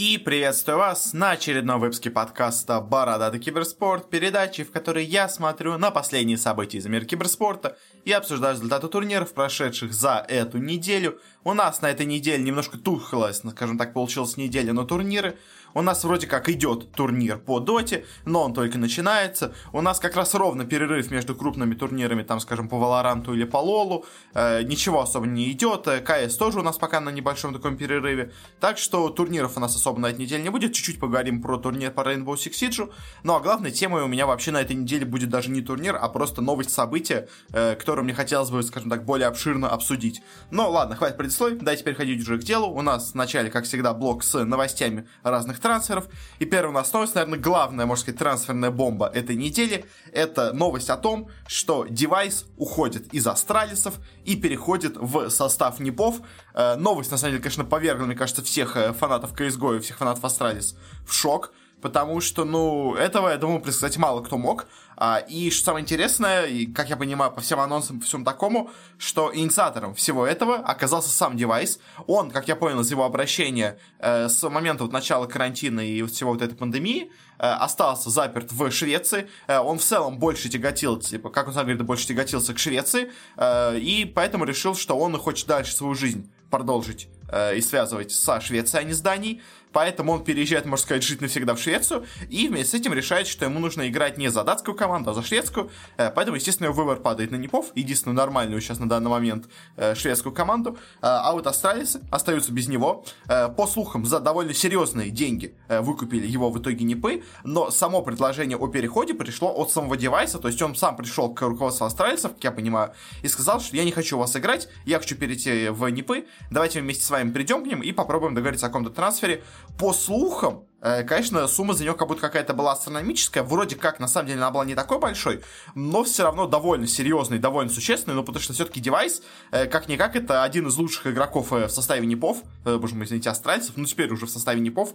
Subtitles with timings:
[0.00, 5.90] И приветствую вас на очередном выпуске подкаста «Бородатый киберспорт», передачи, в которой я смотрю на
[5.90, 7.76] последние события из мира киберспорта
[8.06, 11.20] и обсуждаю результаты турниров, прошедших за эту неделю.
[11.42, 15.38] У нас на этой неделе немножко тухлась, скажем так, получилась неделя на турниры.
[15.72, 19.54] У нас вроде как идет турнир по доте, но он только начинается.
[19.72, 23.58] У нас как раз ровно перерыв между крупными турнирами, там, скажем, по Валоранту или по
[23.58, 24.04] Лолу.
[24.34, 25.86] Э, ничего особо не идет.
[25.86, 28.32] Э, КС тоже у нас пока на небольшом таком перерыве.
[28.58, 30.72] Так что турниров у нас особо на этой неделе не будет.
[30.72, 32.92] Чуть-чуть поговорим про турнир по Rainbow Six Siege.
[33.22, 36.08] Ну а главной темой у меня вообще на этой неделе будет даже не турнир, а
[36.08, 40.20] просто новость события, э, которую мне хотелось бы, скажем так, более обширно обсудить.
[40.50, 42.66] Но ладно, хватит предисловий, давайте переходить уже к делу.
[42.66, 46.08] У нас вначале, как всегда, блок с новостями разных трансферов.
[46.40, 49.84] И первая у нас новость, наверное, главная, можно сказать, трансферная бомба этой недели.
[50.12, 53.94] Это новость о том, что девайс уходит из Астралисов
[54.24, 56.20] и переходит в состав NIP ов.
[56.52, 59.98] Э, новость, на самом деле, конечно, повергла, мне кажется, всех э, фанатов CSGO и всех
[59.98, 64.66] фанатов Astralis в шок потому что, ну, этого, я думаю, предсказать мало кто мог.
[65.02, 68.70] А, и что самое интересное, и, как я понимаю, по всем анонсам, по всему такому,
[68.98, 71.80] что инициатором всего этого оказался сам Device.
[72.06, 76.32] Он, как я понял из его обращения, э, с момента вот начала карантина и всего
[76.32, 79.26] вот этой пандемии, э, остался заперт в Швеции.
[79.46, 83.10] Э, он в целом больше тяготил, типа, как он сам говорит, больше тяготился к Швеции,
[83.40, 88.84] и поэтому решил, что он хочет дальше свою жизнь продолжить э, и связывать со Швецией,
[88.84, 89.42] а не с Данией.
[89.72, 92.04] Поэтому он переезжает, можно сказать, жить навсегда в Швецию.
[92.28, 95.22] И вместе с этим решает, что ему нужно играть не за датскую команду, а за
[95.22, 95.70] шведскую.
[95.96, 97.70] Э, поэтому, естественно, его выбор падает на Непов.
[97.76, 100.76] Единственную нормальную сейчас на данный момент э, шведскую команду.
[101.00, 103.04] А вот австралийцы остаются без него.
[103.26, 107.22] По слухам, за довольно серьезные деньги выкупили его в итоге Непы.
[107.44, 110.38] Но само предложение о переходе пришло от самого девайса.
[110.38, 113.84] То есть он сам пришел к руководству австралийцев, как я понимаю, и сказал, что я
[113.84, 116.26] не хочу вас играть, я хочу перейти в Непы.
[116.50, 119.42] Давайте вместе с вами придем к ним и попробуем договориться о каком-то трансфере
[119.78, 123.42] по слухам, э, конечно, сумма за нее как будто какая-то была астрономическая.
[123.42, 125.42] Вроде как, на самом деле, она была не такой большой,
[125.74, 130.42] но все равно довольно серьезный, довольно существенный, ну, потому что все-таки девайс, э, как-никак, это
[130.42, 134.26] один из лучших игроков э, в составе Непов, боже мой, извините, астральцев, ну, теперь уже
[134.26, 134.94] в составе Непов.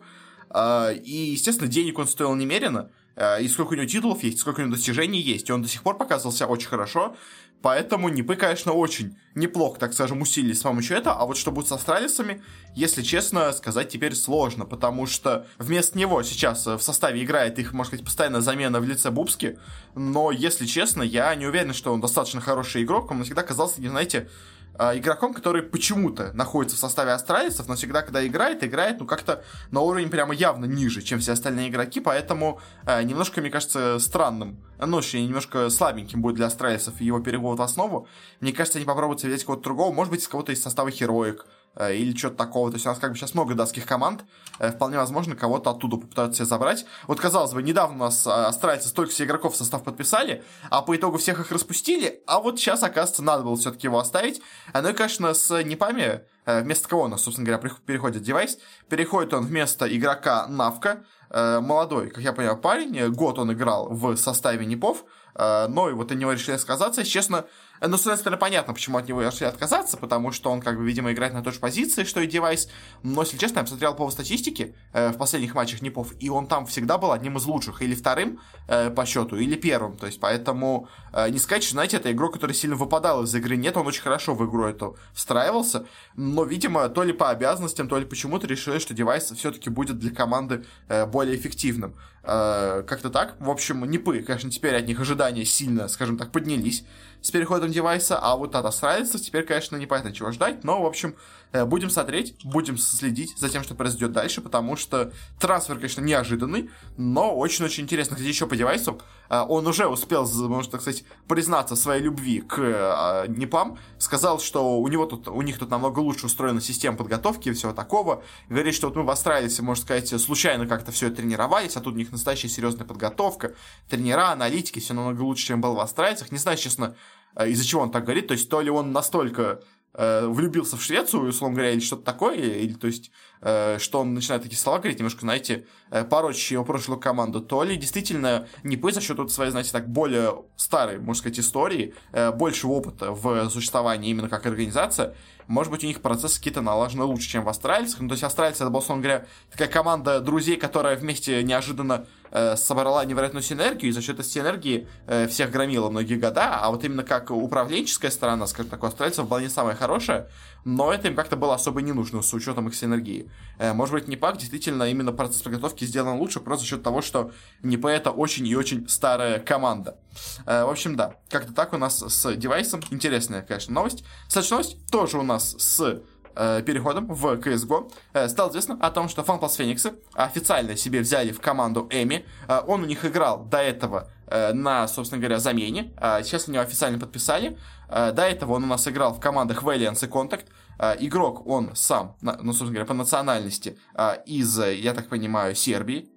[0.56, 4.76] И, естественно, денег он стоил немерено, и сколько у него титулов есть, сколько у него
[4.76, 7.16] достижений есть, и он до сих пор показывался очень хорошо.
[7.62, 11.16] Поэтому Нипы, конечно, очень неплохо, так скажем, усилились с помощью этого.
[11.20, 12.44] А вот что будет с австралийцами,
[12.76, 14.66] если честно сказать, теперь сложно.
[14.66, 19.09] Потому что вместо него сейчас в составе играет их, можно сказать, постоянная замена в лице
[19.09, 19.58] Бубски.
[19.96, 23.09] Но, если честно, я не уверен, что он достаточно хороший игрок.
[23.09, 24.30] Он всегда казался, не знаете,
[24.78, 29.81] игроком, который почему-то находится в составе астралисов, но всегда, когда играет, играет, ну, как-то на
[29.81, 34.97] уровень прямо явно ниже, чем все остальные игроки, поэтому э, немножко, мне кажется, странным, ну,
[34.97, 38.08] точнее, немножко слабеньким будет для астралисов его перевод в основу.
[38.40, 41.65] Мне кажется, они попробуют взять кого-то другого, может быть, из кого-то из состава Хероик, Э,
[41.80, 42.69] или что-то такого.
[42.72, 44.24] То есть у нас как бы сейчас много датских команд,
[44.59, 46.86] э, вполне возможно, кого-то оттуда попытаются себе забрать.
[47.08, 50.96] Вот, казалось бы, недавно у нас астральцы столько себе игроков в состав подписали, а по
[50.96, 54.41] итогу всех их распустили, а вот сейчас, оказывается, надо было все-таки его оставить.
[54.74, 58.58] Ну и, конечно, с Непами, э, вместо кого у нас, собственно говоря, переходит девайс,
[58.90, 64.66] переходит он вместо игрока Навка, молодой, как я понимаю, парень, год он играл в составе
[64.66, 65.03] Непов,
[65.35, 67.03] но и вот от него решили сказаться.
[67.03, 67.46] Честно,
[67.81, 70.86] ну, с одной стороны, понятно, почему от него решили отказаться, потому что он, как бы,
[70.86, 72.69] видимо, играет на той же позиции, что и девайс.
[73.03, 76.66] Но, если честно, я посмотрел по статистике э, в последних матчах Непов, и он там
[76.66, 79.97] всегда был одним из лучших, или вторым э, по счету, или первым.
[79.97, 83.58] То есть, поэтому э, не сказать, что, знаете, это игрок, который сильно выпадал из игры.
[83.58, 85.85] Нет, он очень хорошо в игру эту встраивался,
[86.16, 90.12] но, видимо, то ли по обязанностям, то ли почему-то решили, что девайс все-таки будет для
[90.12, 91.96] команды э, более эффективным.
[92.28, 93.36] Э, как-то так.
[93.40, 96.84] В общем, Непы, конечно, теперь от них ожидания сильно, скажем так, поднялись
[97.22, 101.16] с переходом девайса, а вот от австралийцев теперь, конечно, непонятно чего ждать, но, в общем,
[101.64, 107.36] будем смотреть, будем следить за тем, что произойдет дальше, потому что трансфер, конечно, неожиданный, но
[107.36, 108.16] очень-очень интересно.
[108.16, 109.00] Кстати, еще по девайсу,
[109.30, 114.80] э, он уже успел, можно так сказать, признаться своей любви к э, НИПам, сказал, что
[114.80, 118.74] у него тут, у них тут намного лучше устроена система подготовки и всего такого, говорит,
[118.74, 122.12] что вот мы в Австралии, можно сказать, случайно как-то все тренировались, а тут у них
[122.12, 123.53] настоящая серьезная подготовка,
[123.90, 126.32] тренера, аналитики, все намного лучше, чем было в австралийцах.
[126.32, 126.96] Не знаю, честно,
[127.35, 129.62] Э, из-за чего он так говорит, то есть то ли он настолько
[129.97, 133.12] э, влюбился в Швецию, условно говоря, или что-то такое, или то есть,
[133.42, 137.64] э, что он начинает такие слова говорить, немножко, знаете, э, порочащие его прошлую команду, то
[137.64, 142.32] ли действительно не за счет вот своей, знаете, так, более старой, можно сказать, истории, э,
[142.32, 145.16] больше опыта в существовании именно как организация,
[145.47, 148.00] может быть, у них процессы какие-то налажены лучше, чем в австралийцах.
[148.00, 153.06] Ну, то есть австралийцы, это, условно говоря, такая команда друзей, которая вместе неожиданно э, собрала
[153.06, 157.03] невероятную синергию, и за счет этой синергии э, всех громила многие года, а вот именно
[157.03, 160.30] как управленческая сторона, скажем так, у австралийцев была не самая хорошая,
[160.66, 163.30] но это им как-то было особо не нужно с учетом их синергии.
[163.59, 167.32] Э, может быть, Непак действительно именно процесс подготовки сделан лучше, просто за счет того, что
[167.62, 169.98] НИП это очень и очень старая команда.
[170.46, 172.82] Э, в общем, да, как-то так у нас с девайсом.
[172.90, 174.03] Интересная, конечно, новость.
[174.50, 176.02] Новость тоже у нас с
[176.35, 181.32] э, переходом в CSGO э, стало известно о том, что FunPlus Фениксы официально себе взяли
[181.32, 182.26] в команду Эми.
[182.47, 185.93] Э, он у них играл до этого э, на, собственно говоря, замене.
[185.97, 187.58] Э, сейчас они его официально подписали.
[187.90, 190.46] Э, до этого он у нас играл в командах Valiance и Contact.
[190.79, 196.09] Э, игрок он сам, ну, собственно говоря, по национальности э, из, я так понимаю, Сербии.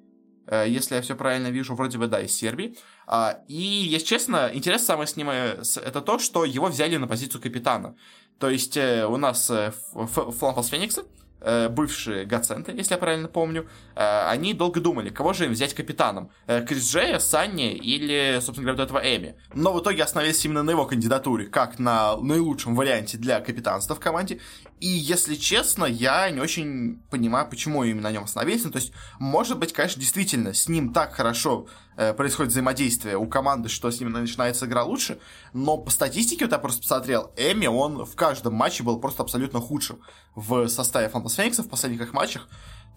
[0.47, 2.77] Э, если я все правильно вижу, вроде бы да, из Сербии.
[3.11, 7.09] А, и, если честно, интересно самое с ним э, это то, что его взяли на
[7.09, 7.97] позицию капитана.
[8.39, 9.51] То есть э, у нас
[9.95, 11.05] Флампас Феникса,
[11.71, 16.33] бывшие Гаценты, если я правильно помню, они долго думали, кого же им взять капитаном.
[16.67, 19.37] Крис Джея, Санни или, собственно говоря, вот этого Эми.
[19.55, 24.01] Но в итоге остановились именно на его кандидатуре, как на наилучшем варианте для капитанства в
[24.01, 24.41] команде.
[24.81, 28.65] И, если честно, я не очень понимаю, почему именно на нем остановились.
[28.65, 33.27] Ну, то есть, может быть, конечно, действительно, с ним так хорошо э, происходит взаимодействие у
[33.27, 35.19] команды, что с ним начинается игра лучше.
[35.53, 39.61] Но по статистике, вот я просто посмотрел, Эми, он в каждом матче был просто абсолютно
[39.61, 40.01] худшим
[40.35, 42.49] в составе Фантас Феникса в последних их матчах.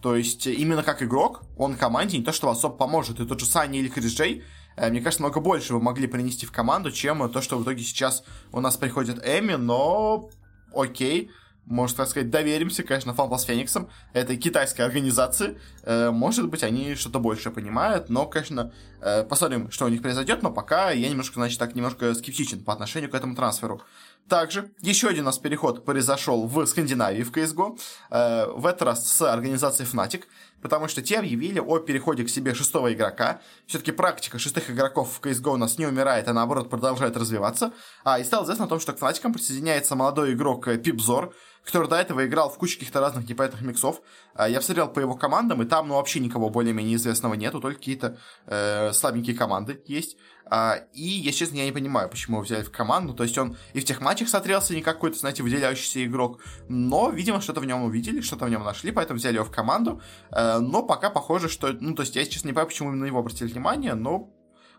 [0.02, 3.20] То есть, именно как игрок, он команде не то, что особо поможет.
[3.20, 4.44] И тот же Санни или Крис Джей,
[4.76, 7.82] э, мне кажется, много больше вы могли принести в команду, чем то, что в итоге
[7.84, 10.28] сейчас у нас приходит Эми, но
[10.74, 11.30] окей
[11.66, 15.58] можно так сказать, доверимся, конечно, FunPlus Фениксом, этой китайской организации.
[15.84, 20.42] Э, может быть, они что-то больше понимают, но, конечно, э, посмотрим, что у них произойдет,
[20.42, 23.82] но пока я немножко, значит, так немножко скептичен по отношению к этому трансферу.
[24.28, 27.78] Также еще один у нас переход произошел в Скандинавии в CSGO,
[28.10, 30.24] э, в этот раз с организацией Fnatic,
[30.62, 33.40] потому что те объявили о переходе к себе шестого игрока.
[33.66, 37.72] Все-таки практика шестых игроков в CSGO у нас не умирает, а наоборот продолжает развиваться.
[38.04, 41.96] А, и стало известно о том, что к Fnatic присоединяется молодой игрок Пипзор, который до
[41.96, 44.00] этого играл в куче каких-то разных непонятных миксов.
[44.34, 47.78] А, я посмотрел по его командам, и там ну, вообще никого более-менее известного нету, только
[47.78, 50.16] какие-то э, слабенькие команды есть.
[50.54, 53.14] А, и, если честно, я не понимаю, почему его взяли в команду.
[53.14, 56.40] То есть он и в тех матчах смотрелся не какой-то, знаете, выделяющийся игрок.
[56.68, 60.02] Но, видимо, что-то в нем увидели, что-то в нем нашли, поэтому взяли его в команду.
[60.30, 61.72] Э, но пока похоже, что...
[61.72, 64.30] Ну, то есть я, честно, не понимаю, почему именно его обратили внимание, но,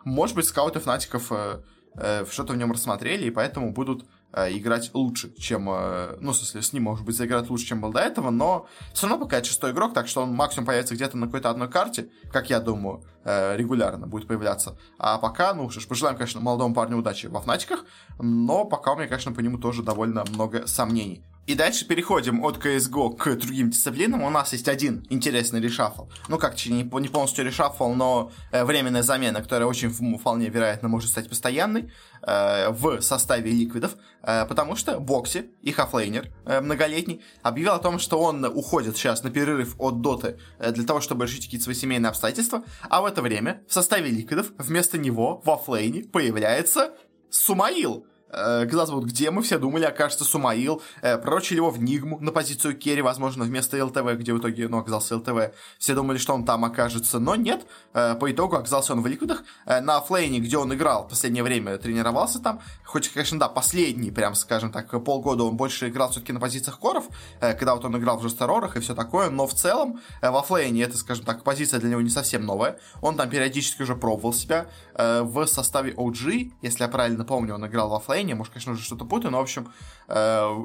[0.03, 1.63] может быть, скауты Фнатиков э,
[1.95, 5.69] э, что-то в нем рассмотрели, и поэтому будут играть лучше, чем...
[5.69, 8.67] Э, ну, в смысле, с ним, может быть, заиграть лучше, чем был до этого, но
[8.93, 11.69] все равно пока это шестой игрок, так что он максимум появится где-то на какой-то одной
[11.69, 14.77] карте, как я думаю, э, регулярно будет появляться.
[14.97, 17.85] А пока, ну что ж, пожелаем, конечно, молодому парню удачи во Fnatic ах,
[18.19, 21.23] но пока у меня, конечно, по нему тоже довольно много сомнений.
[21.45, 24.23] И дальше переходим от CSGO к другим дисциплинам.
[24.23, 26.05] У нас есть один интересный reshuffle.
[26.29, 31.09] Ну, как, не, не полностью решафл, но э, временная замена, которая очень вполне вероятно может
[31.09, 31.91] стать постоянной
[32.21, 33.97] э, в составе Liquid ов.
[34.21, 39.21] Э, потому что Boxi, их offlaner э, многолетний, объявил о том, что он уходит сейчас
[39.23, 42.63] на перерыв от доты э, для того, чтобы решить какие-то свои семейные обстоятельства.
[42.89, 46.93] А в это время в составе ликвидов вместо него в оффлейне появляется
[47.29, 52.19] Сумаил казалось бы, вот где мы все думали, окажется Сумаил, э, пророчили его в Нигму
[52.19, 55.55] на позицию Керри, возможно, вместо ЛТВ, где в итоге, ну, оказался ЛТВ.
[55.77, 57.65] Все думали, что он там окажется, но нет.
[57.93, 59.43] Э, по итогу оказался он в Ликвидах.
[59.65, 62.61] Э, на флейне, где он играл в последнее время, тренировался там.
[62.83, 67.05] Хоть, конечно, да, последний, прям скажем так, полгода он больше играл все-таки на позициях коров,
[67.39, 70.41] э, когда вот он играл в жесторорах и все такое, но в целом э, во
[70.41, 72.77] флейне это, скажем так, позиция для него не совсем новая.
[73.01, 77.65] Он там периодически уже пробовал себя э, в составе OG, если я правильно помню, он
[77.65, 79.71] играл во флейне поколения, может, конечно, уже что-то путаю, но, в общем,
[80.07, 80.15] э,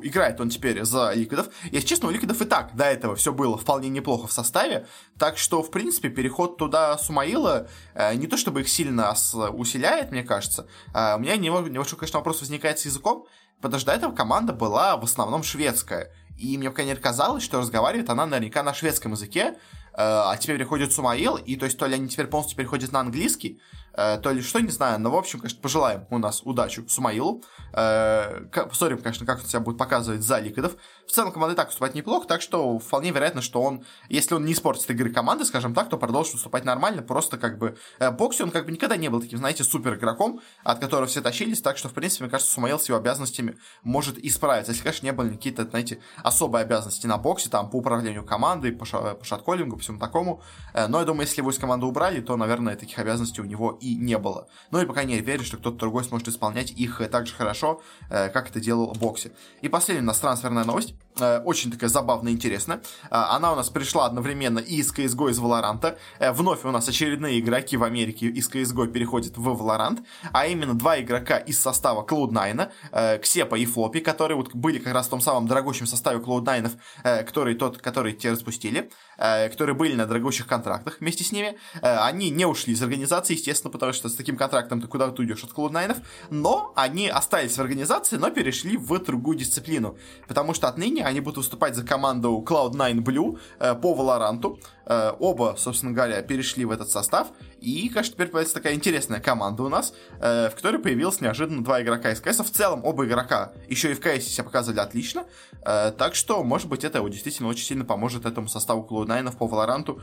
[0.02, 1.48] играет он теперь за Ликвидов.
[1.72, 4.86] Если честно, у Ликвидов и так до этого все было вполне неплохо в составе,
[5.18, 9.14] так что, в принципе, переход туда Сумаила э, не то чтобы их сильно
[9.52, 13.26] усиляет, мне кажется, э, у меня небольшой, конечно, вопрос возникает с языком,
[13.60, 18.10] потому что до этого команда была в основном шведская, и мне, конечно, казалось, что разговаривает
[18.10, 19.54] она наверняка на шведском языке, э,
[19.96, 23.60] а теперь переходит Сумаил, и то есть то ли они теперь полностью переходят на английский,
[23.98, 27.42] то ли что, не знаю, но, в общем, конечно, пожелаем у нас удачу Сумаилу.
[27.72, 30.76] Э, посмотрим, конечно, как он себя будет показывать за Ликвидов.
[31.06, 34.44] В целом, команда и так выступает неплохо, так что вполне вероятно, что он, если он
[34.44, 38.42] не испортит игры команды, скажем так, то продолжит выступать нормально, просто как бы э, Бокси,
[38.42, 41.76] он как бы никогда не был таким, знаете, супер игроком, от которого все тащились, так
[41.76, 45.30] что, в принципе, мне кажется, Сумаил с его обязанностями может исправиться, если, конечно, не были
[45.30, 49.82] какие-то, знаете, особые обязанности на боксе, там, по управлению командой, по, ша- по шатколлингу, по
[49.82, 50.42] всему такому,
[50.74, 53.87] но я думаю, если его из команды убрали, то, наверное, таких обязанностей у него и
[53.88, 54.48] и не было.
[54.70, 57.80] Ну и пока не верю, что кто-то другой сможет исполнять их так же хорошо,
[58.10, 59.32] э, как это делал Бокси.
[59.62, 60.94] И последняя у нас трансферная новость.
[61.20, 62.80] Э, очень такая забавная интересная.
[63.04, 65.96] Э, она у нас пришла одновременно и из CSGO, из Valorant.
[66.18, 70.74] Э, вновь у нас очередные игроки в Америке из CSGO переходят в Valorant, а именно
[70.74, 75.10] два игрока из состава Cloud9, э, Ксепа и Флопи, которые вот были как раз в
[75.10, 76.70] том самом дорогущем составе Cloud9,
[77.04, 81.58] э, который тот, который те распустили, которые были на дорогущих контрактах вместе с ними.
[81.82, 85.50] Они не ушли из организации, естественно, потому что с таким контрактом ты куда-то уйдешь от
[85.50, 85.96] Cloud9,
[86.30, 89.98] но они остались в организации, но перешли в другую дисциплину,
[90.28, 94.58] потому что отныне они будут выступать за команду Cloud9 Blue э, по Valorant.
[94.88, 97.28] Э, оба, собственно говоря, перешли в этот состав,
[97.60, 101.82] и, конечно, теперь появится такая интересная команда у нас, э, в которой появилось неожиданно два
[101.82, 102.38] игрока из КС.
[102.38, 105.26] В целом, оба игрока еще и в КС себя показывали отлично,
[105.62, 110.00] э, так что, может быть, это действительно очень сильно поможет этому составу Cloud9 по Valorant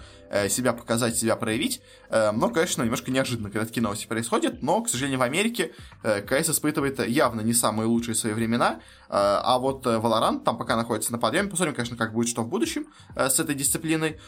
[0.49, 1.81] себя показать, себя проявить.
[2.09, 5.71] Но, конечно, немножко неожиданно, когда такие новости происходят, но, к сожалению, в Америке
[6.03, 11.17] КС испытывает явно не самые лучшие свои времена, а вот Valorant там пока находится на
[11.17, 11.49] подъеме.
[11.49, 14.19] Посмотрим, конечно, как будет что в будущем с этой дисциплиной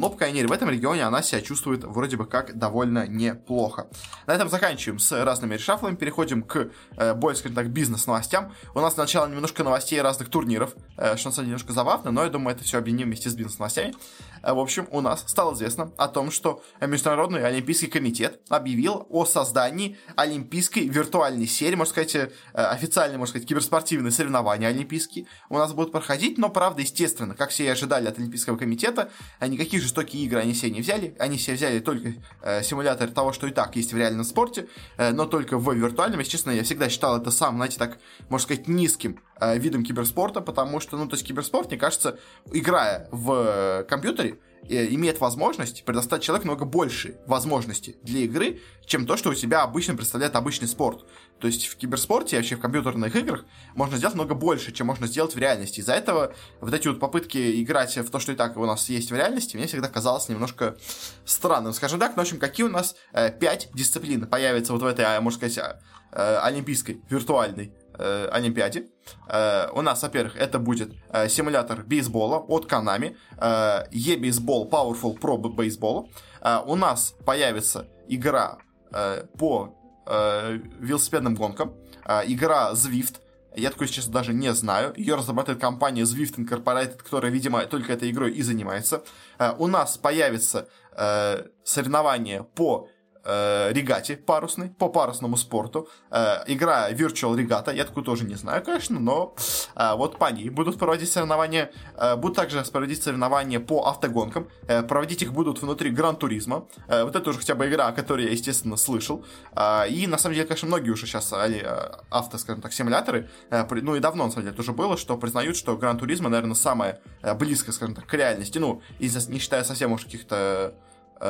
[0.00, 3.86] но, по крайней мере, в этом регионе она себя чувствует вроде бы как довольно неплохо.
[4.26, 8.50] На этом заканчиваем с разными решафлами, переходим к э, более, скажем так, бизнес-новостям.
[8.74, 12.24] У нас сначала немножко новостей разных турниров, э, что на самом деле немножко забавно, но
[12.24, 13.94] я думаю, это все объединим вместе с бизнес-новостями.
[14.42, 19.24] Э, в общем, у нас стало известно о том, что Международный Олимпийский комитет объявил о
[19.24, 25.72] создании Олимпийской виртуальной серии, можно сказать, э, официальные, можно сказать, киберспортивные соревнования олимпийские у нас
[25.72, 30.40] будут проходить, но, правда, естественно, как все и ожидали от Олимпийского комитета, никаких жестокие игры
[30.40, 33.92] они себе не взяли, они себе взяли только э, симулятор того, что и так есть
[33.92, 36.20] в реальном спорте, э, но только в виртуальном.
[36.20, 40.40] Если честно, я всегда считал это сам, знаете, так, можно сказать, низким э, видом киберспорта,
[40.40, 42.18] потому что, ну, то есть киберспорт, мне кажется,
[42.52, 49.16] играя в компьютере, Э, имеет возможность предоставить человеку много больше возможностей для игры, чем то,
[49.16, 51.06] что у себя обычно представляет обычный спорт.
[51.40, 55.34] То есть в киберспорте, вообще в компьютерных играх можно сделать много больше, чем можно сделать
[55.34, 55.80] в реальности.
[55.80, 59.10] Из-за этого вот эти вот попытки играть в то, что и так у нас есть
[59.10, 60.76] в реальности, мне всегда казалось немножко
[61.24, 61.72] странным.
[61.72, 63.32] Скажем так, ну, в общем, какие у нас э,
[63.72, 65.78] дисциплин появятся вот в этой, а, можно сказать,
[66.12, 68.88] э, олимпийской, виртуальной э, Олимпиаде.
[69.28, 76.08] Э, у нас, во-первых, это будет э, симулятор бейсбола от Konami, э, e-бейсбол Powerful Pro.
[76.40, 78.58] Э, у нас появится игра
[78.92, 79.74] э, по
[80.06, 81.74] э, велосипедным гонкам,
[82.06, 83.20] э, игра Zwift,
[83.56, 84.92] я такой сейчас даже не знаю.
[84.96, 89.02] Ее разрабатывает компания Zwift Incorporated, которая, видимо, только этой игрой и занимается.
[89.38, 92.88] Э, у нас появится э, соревнование по
[93.24, 95.88] э, регате парусной, по парусному спорту.
[96.10, 99.34] Э, игра Virtual Regatta, я такую тоже не знаю, конечно, но
[99.76, 101.70] э, вот по ней будут проводить соревнования.
[101.96, 104.48] Э, будут также проводить соревнования по автогонкам.
[104.68, 106.66] Э, проводить их будут внутри Гран-туризма.
[106.88, 109.24] Э, вот это уже хотя бы игра, о которой я, естественно, слышал.
[109.54, 113.66] Э, и, на самом деле, конечно, многие уже сейчас э, авто, скажем так, симуляторы, э,
[113.82, 117.00] ну и давно, на самом деле, это уже было, что признают, что Гран-туризма, наверное, самое
[117.22, 118.58] э, близкое, скажем так, к реальности.
[118.58, 120.74] Ну, и не считая совсем уж каких-то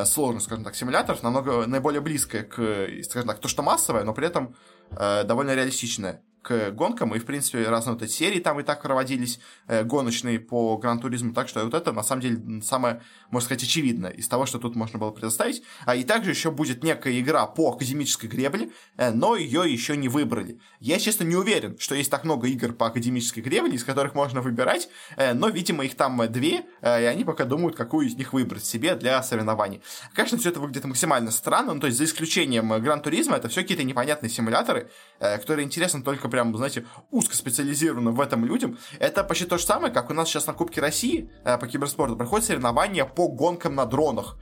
[0.05, 4.27] сложных, скажем так, симуляторов, намного наиболее близкое к, скажем так, то, что массовое, но при
[4.27, 4.55] этом
[4.91, 8.83] э, довольно реалистичное к гонкам, и, в принципе, разные вот эти серии там и так
[8.83, 13.63] проводились, э, гоночные по Гран-туризму, так что вот это, на самом деле, самое, можно сказать,
[13.63, 15.63] очевидное из того, что тут можно было предоставить.
[15.85, 20.09] А, и также еще будет некая игра по академической гребле, э, но ее еще не
[20.09, 20.59] выбрали.
[20.81, 24.41] Я, честно, не уверен, что есть так много игр по академической гребле, из которых можно
[24.41, 28.33] выбирать, э, но, видимо, их там две, э, и они пока думают, какую из них
[28.33, 29.83] выбрать себе для соревнований.
[30.15, 33.85] Конечно, все это выглядит максимально странно, ну, то есть за исключением Гран-туризма, это все какие-то
[33.85, 34.91] непонятные симуляторы,
[35.21, 38.79] э, которые интересны только прям, знаете, узкоспециализированным в этом людям.
[38.99, 42.17] Это почти то же самое, как у нас сейчас на Кубке России э, по киберспорту
[42.17, 44.39] проходят соревнования по гонкам на дронах.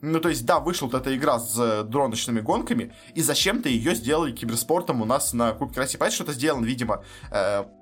[0.00, 3.94] Ну, то есть, да, вышла вот эта игра с э, дроночными гонками, и зачем-то ее
[3.94, 5.96] сделали киберспортом у нас на Кубке России.
[5.96, 7.04] Понятно, что это сделано, видимо,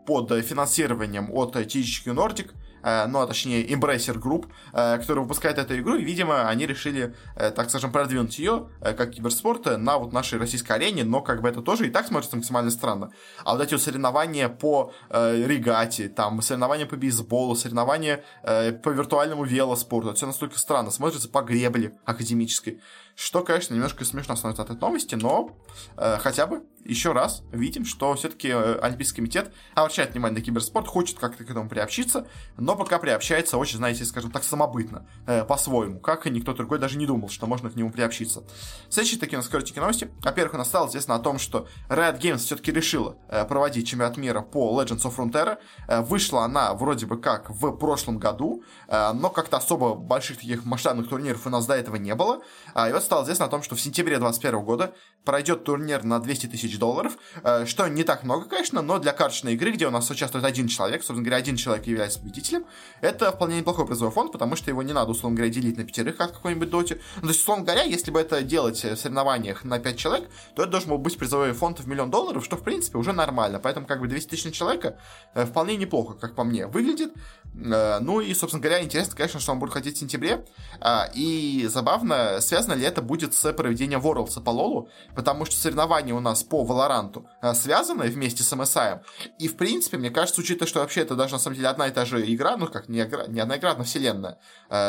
[0.07, 2.51] под финансированием от THQ Nordic,
[2.83, 7.51] ну, а точнее, Embracer Group, э, который выпускает эту игру, и, видимо, они решили, э,
[7.51, 11.63] так скажем, продвинуть ее, как киберспорт, на вот нашей российской арене, но как бы это
[11.63, 13.13] тоже и так смотрится максимально странно.
[13.45, 20.15] А вот эти вот соревнования по регате, там, соревнования по бейсболу, соревнования по виртуальному велоспорту,
[20.15, 22.81] все настолько странно смотрится по гребле академической.
[23.15, 25.55] Что, конечно, немножко смешно становится от этой новости, но
[25.97, 30.87] э, хотя бы еще раз видим, что все-таки э, Олимпийский комитет обращает внимание на киберспорт,
[30.87, 36.01] хочет как-то к этому приобщиться, но пока приобщается очень, знаете, скажем так, самобытно, э, по-своему,
[36.01, 38.45] как и никто другой даже не думал, что можно к нему приобщиться.
[38.89, 40.11] Следующие такие у нас коротенькие новости.
[40.21, 44.17] Во-первых, у нас стало известно о том, что Riot Games все-таки решила э, проводить чемпионат
[44.17, 45.59] мира по Legends of Frontera.
[45.89, 50.65] Э, вышла она вроде бы как в прошлом году, э, но как-то особо больших таких
[50.65, 52.41] масштабных турниров у нас до этого не было.
[52.75, 54.95] Э, и вот стало известно о том, что в сентябре 2021 года
[55.25, 59.13] пройдет турнир на 200 тысяч тысяч долларов, э, что не так много, конечно, но для
[59.13, 62.65] карточной игры, где у нас участвует один человек, собственно говоря, один человек является победителем,
[63.01, 66.17] это вполне неплохой призовой фонд, потому что его не надо, условно говоря, делить на пятерых,
[66.17, 67.01] как в какой-нибудь доте.
[67.17, 70.63] Ну, то есть, условно говоря, если бы это делать в соревнованиях на 5 человек, то
[70.63, 73.59] это должен был быть призовой фонд в миллион долларов, что, в принципе, уже нормально.
[73.59, 74.99] Поэтому, как бы, 200 тысяч на человека
[75.35, 77.13] э, вполне неплохо, как по мне, выглядит.
[77.55, 80.45] Э, ну и, собственно говоря, интересно, конечно, что он будет ходить в сентябре.
[80.81, 86.15] А, и забавно, связано ли это будет с проведением Worlds по Лолу, потому что соревнования
[86.15, 89.01] у нас по Валоранту э, связаны вместе с MSI.
[89.39, 91.91] И, в принципе, мне кажется, учитывая, что вообще это даже, на самом деле, одна и
[91.91, 94.39] та же игра, ну, как не, игра, не одна игра, но вселенная,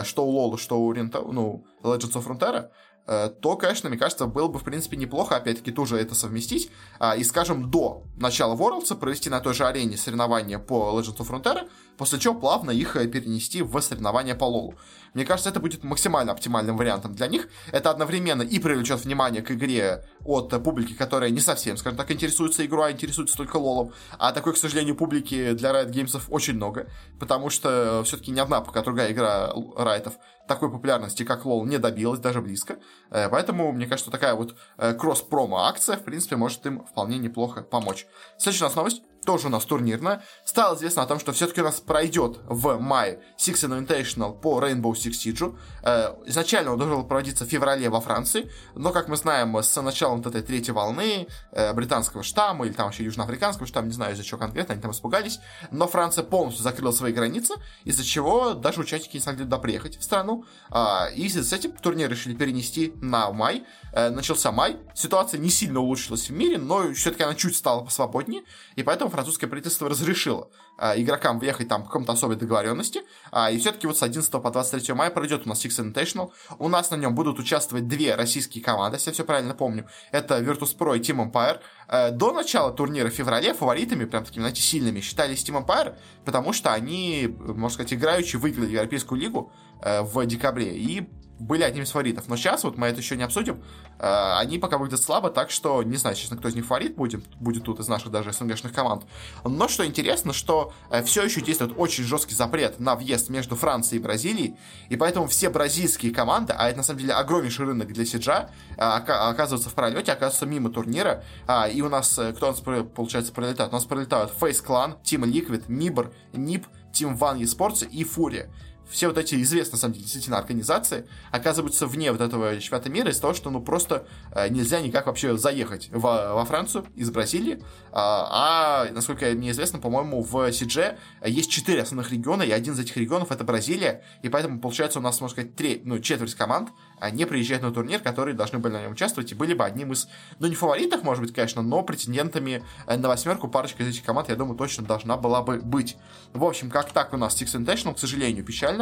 [0.04, 4.26] что у Лолу, что у Рента, ну, Legends of Frontera, Э, то, конечно, мне кажется,
[4.26, 6.70] было бы, в принципе, неплохо, опять-таки, тоже это совместить.
[7.00, 11.30] А, и, скажем, до начала Worlds провести на той же арене соревнования по Legends of
[11.30, 11.68] Frontera,
[11.98, 14.76] после чего плавно их э, перенести в соревнования по Лолу.
[15.14, 17.50] Мне кажется, это будет максимально оптимальным вариантом для них.
[17.72, 22.66] Это одновременно и привлечет внимание к игре от публики, которая не совсем, скажем так, интересуется
[22.66, 23.94] игрой, а интересуется только Лолом.
[24.18, 26.88] А такой, к сожалению, публики для Riot Games очень много,
[27.20, 30.14] потому что все-таки ни одна пока другая игра Райтов
[30.54, 32.78] такой популярности, как Лол, не добилась, даже близко.
[33.10, 38.06] Э, поэтому, мне кажется, такая вот э, кросс-промо-акция, в принципе, может им вполне неплохо помочь.
[38.38, 41.64] Следующая у нас новость тоже у нас турнирная, стало известно о том, что все-таки у
[41.64, 45.56] нас пройдет в мае Six Invitational по Rainbow Six Siege.
[45.84, 49.82] Э, изначально он должен был проводиться в феврале во Франции, но, как мы знаем, с
[49.82, 54.14] началом вот этой третьей волны э, британского штамма, или там вообще южноафриканского штамма, не знаю
[54.14, 55.40] из-за чего конкретно, они там испугались,
[55.72, 60.04] но Франция полностью закрыла свои границы, из-за чего даже участники не смогли туда приехать в
[60.04, 63.66] страну, а, и с этим турнир решили перенести на май.
[63.94, 68.44] Э, начался май, ситуация не сильно улучшилась в мире, но все-таки она чуть стала посвободнее,
[68.76, 70.50] и поэтому французское правительство разрешило
[70.96, 73.02] игрокам въехать там по каком-то особой договоренности.
[73.32, 76.32] А, и все-таки вот с 11 по 23 мая пройдет у нас Six Invitational.
[76.58, 79.88] У нас на нем будут участвовать две российские команды, если я все правильно помню.
[80.12, 81.60] Это Virtus.pro и Team Empire.
[81.88, 85.96] А, до начала турнира в феврале фаворитами, прям такими, знаете, сильными, считались Team Empire,
[86.26, 90.78] потому что они, можно сказать, играющие выиграли Европейскую лигу э, в декабре.
[90.78, 91.08] И
[91.42, 92.28] были одним из фаворитов.
[92.28, 93.64] Но сейчас, вот мы это еще не обсудим,
[94.00, 97.28] э, они пока выглядят слабо, так что не знаю, честно, кто из них фаворит будет,
[97.38, 99.04] будет тут из наших даже СНГшных команд.
[99.44, 104.00] Но что интересно, что э, все еще действует очень жесткий запрет на въезд между Францией
[104.00, 104.56] и Бразилией,
[104.90, 108.82] и поэтому все бразильские команды, а это на самом деле огромнейший рынок для Сиджа, э,
[108.82, 113.72] оказываются в пролете, оказываются мимо турнира, а, и у нас, кто у нас, получается, пролетает?
[113.72, 118.50] У нас пролетают Face Clan, Team Liquid, Mibor, NIP, Team One Esports и Фурия
[118.92, 123.10] все вот эти известные, на самом деле, действительно организации оказываются вне вот этого чемпионата мира
[123.10, 127.64] из-за того, что, ну, просто э, нельзя никак вообще заехать в, во Францию из Бразилии.
[127.92, 132.80] А, а, насколько мне известно, по-моему, в CG есть четыре основных региона, и один из
[132.80, 136.70] этих регионов это Бразилия, и поэтому, получается, у нас, можно сказать, три, ну, четверть команд
[137.12, 140.08] не приезжают на турнир, которые должны были на нем участвовать, и были бы одним из,
[140.40, 144.30] ну, не фаворитов, может быть, конечно, но претендентами э, на восьмерку парочка из этих команд,
[144.30, 145.98] я думаю, точно должна была бы быть.
[146.34, 148.81] В общем, вот так у нас Six Invitational, к сожалению, печально.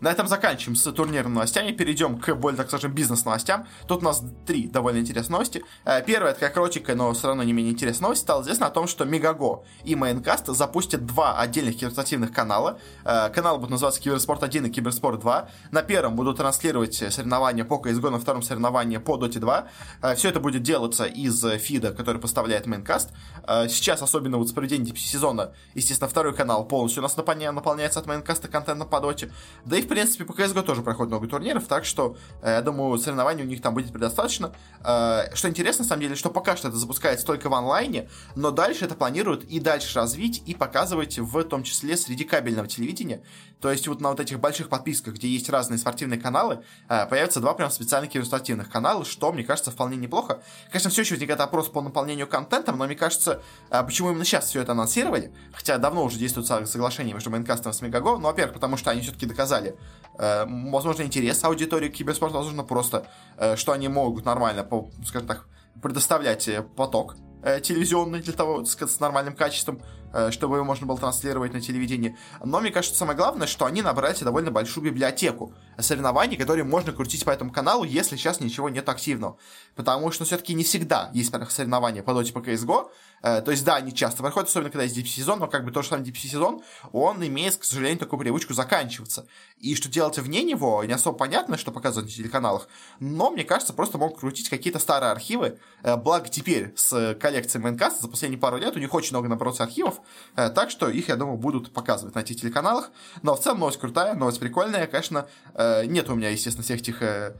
[0.00, 3.66] На этом заканчиваем с турнирными новостями, перейдем к более, так скажем, бизнес-новостям.
[3.86, 5.62] Тут у нас три довольно интересные новости.
[5.84, 8.70] Э, первая, это как коротенькая, но все равно не менее интересная новость, стало известно о
[8.70, 12.78] том, что Megogo и Maincast запустят два отдельных киберспортивных канала.
[13.04, 15.48] Э, каналы будут называться Киберспорт 1 и Киберспорт 2.
[15.70, 19.68] На первом будут транслировать соревнования соревнования по CSGO, на втором соревновании по Dota 2.
[20.02, 23.10] Э, Все это будет делаться из feed а, который поставляет Maincast.
[23.46, 28.06] Э, сейчас, особенно вот с проведением сезона, естественно, второй канал полностью у нас наполняется от
[28.06, 29.29] Майнкаста контента по Dota.
[29.64, 32.98] Да и, в принципе, по CSGO тоже проходит много турниров, так что, э, я думаю,
[32.98, 34.52] соревнований у них там будет предостаточно.
[34.80, 38.84] Что интересно, на самом деле, что пока что это запускается только в онлайне, но дальше
[38.84, 43.22] это планируют и дальше развить и показывать в том числе среди кабельного телевидения.
[43.60, 47.52] То есть вот на вот этих больших подписках, где есть разные спортивные каналы, появятся два
[47.54, 50.42] прям специальных иллюстративных канала, что, мне кажется, вполне неплохо.
[50.70, 54.62] Конечно, все еще возникает вопрос по наполнению контентом, но мне кажется, почему именно сейчас все
[54.62, 58.90] это анонсировали, хотя давно уже действует соглашение между Майнкастом и Мегаго, ну, во-первых, потому что
[58.90, 59.76] они все-таки доказали,
[60.18, 63.06] э, возможно, интерес аудитории к киберспорту, возможно, просто,
[63.36, 64.68] э, что они могут нормально,
[65.04, 65.46] скажем так,
[65.82, 67.16] предоставлять э, поток
[67.62, 69.80] телевизионный для того, сказать, с нормальным качеством,
[70.30, 72.16] чтобы его можно было транслировать на телевидении.
[72.44, 77.24] Но мне кажется, самое главное, что они набрали довольно большую библиотеку соревнований, которые можно крутить
[77.24, 79.38] по этому каналу, если сейчас ничего нет активного.
[79.76, 82.90] Потому что все-таки не всегда есть соревнования по доте по CSGO.
[83.22, 85.82] Э, то есть, да, они часто проходят, особенно когда есть DPC-сезон, но как бы то
[85.82, 89.26] же самое DPC-сезон, он имеет, к сожалению, такую привычку заканчиваться.
[89.58, 92.68] И что делать вне него, не особо понятно, что показывают на телеканалах,
[92.98, 95.58] но, мне кажется, просто могут крутить какие-то старые архивы.
[95.82, 99.60] Э, благо теперь с коллекцией Майнкаста за последние пару лет у них очень много набросов
[99.60, 99.99] архивов,
[100.36, 102.90] э, так что их, я думаю, будут показывать на этих телеканалах.
[103.22, 105.26] Но в целом новость крутая, новость прикольная, конечно.
[105.54, 107.34] Э, нет у меня, естественно, всех этих э,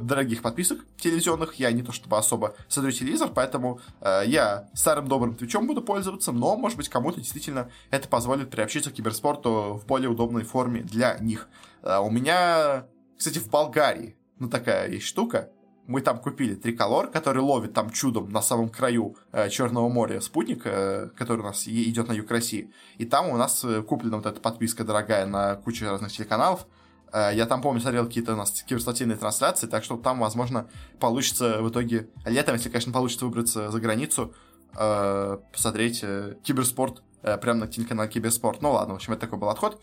[0.00, 5.66] дорогих подписок телевизионных, я не то чтобы особо смотрю телевизор, поэтому я старым добрым твичом
[5.66, 10.44] буду пользоваться, но, может быть, кому-то действительно это позволит приобщиться к киберспорту в более удобной
[10.44, 11.48] форме для них.
[11.82, 12.86] У меня,
[13.18, 15.50] кстати, в Болгарии, ну такая есть штука,
[15.86, 20.62] мы там купили триколор, который ловит там чудом на самом краю э, Черного моря спутник,
[20.64, 22.72] э, который у нас идет на юг России.
[22.98, 26.66] И там у нас э, куплена вот эта подписка дорогая на кучу разных телеканалов.
[27.12, 30.68] Э, я там, помню, смотрел какие-то у нас киберспортивные трансляции, так что там, возможно,
[31.00, 34.34] получится в итоге летом, если, конечно, получится выбраться за границу,
[34.76, 37.02] э, посмотреть э, киберспорт
[37.40, 38.62] прямо на телеканале Киберспорт.
[38.62, 39.80] Ну ладно, в общем, это такой был отход.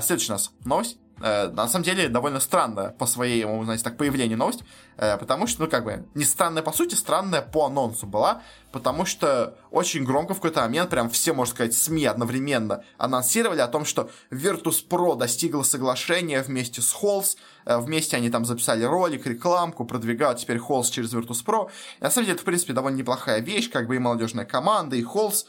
[0.00, 0.96] Следующая у нас новость.
[1.20, 4.64] На самом деле, довольно странно по своему, знаете, так, появлению новость,
[4.96, 9.56] потому что, ну, как бы, не странная по сути, странная по анонсу была, потому что
[9.70, 14.10] очень громко в какой-то момент прям все, можно сказать, СМИ одновременно анонсировали о том, что
[14.30, 20.58] Virtus.pro достигла соглашения вместе с Halls, э, вместе они там записали ролик, рекламку, продвигают теперь
[20.58, 21.70] Halls через Virtus.pro.
[21.98, 24.96] И на самом деле это, в принципе, довольно неплохая вещь, как бы и молодежная команда,
[24.96, 25.46] и Halls,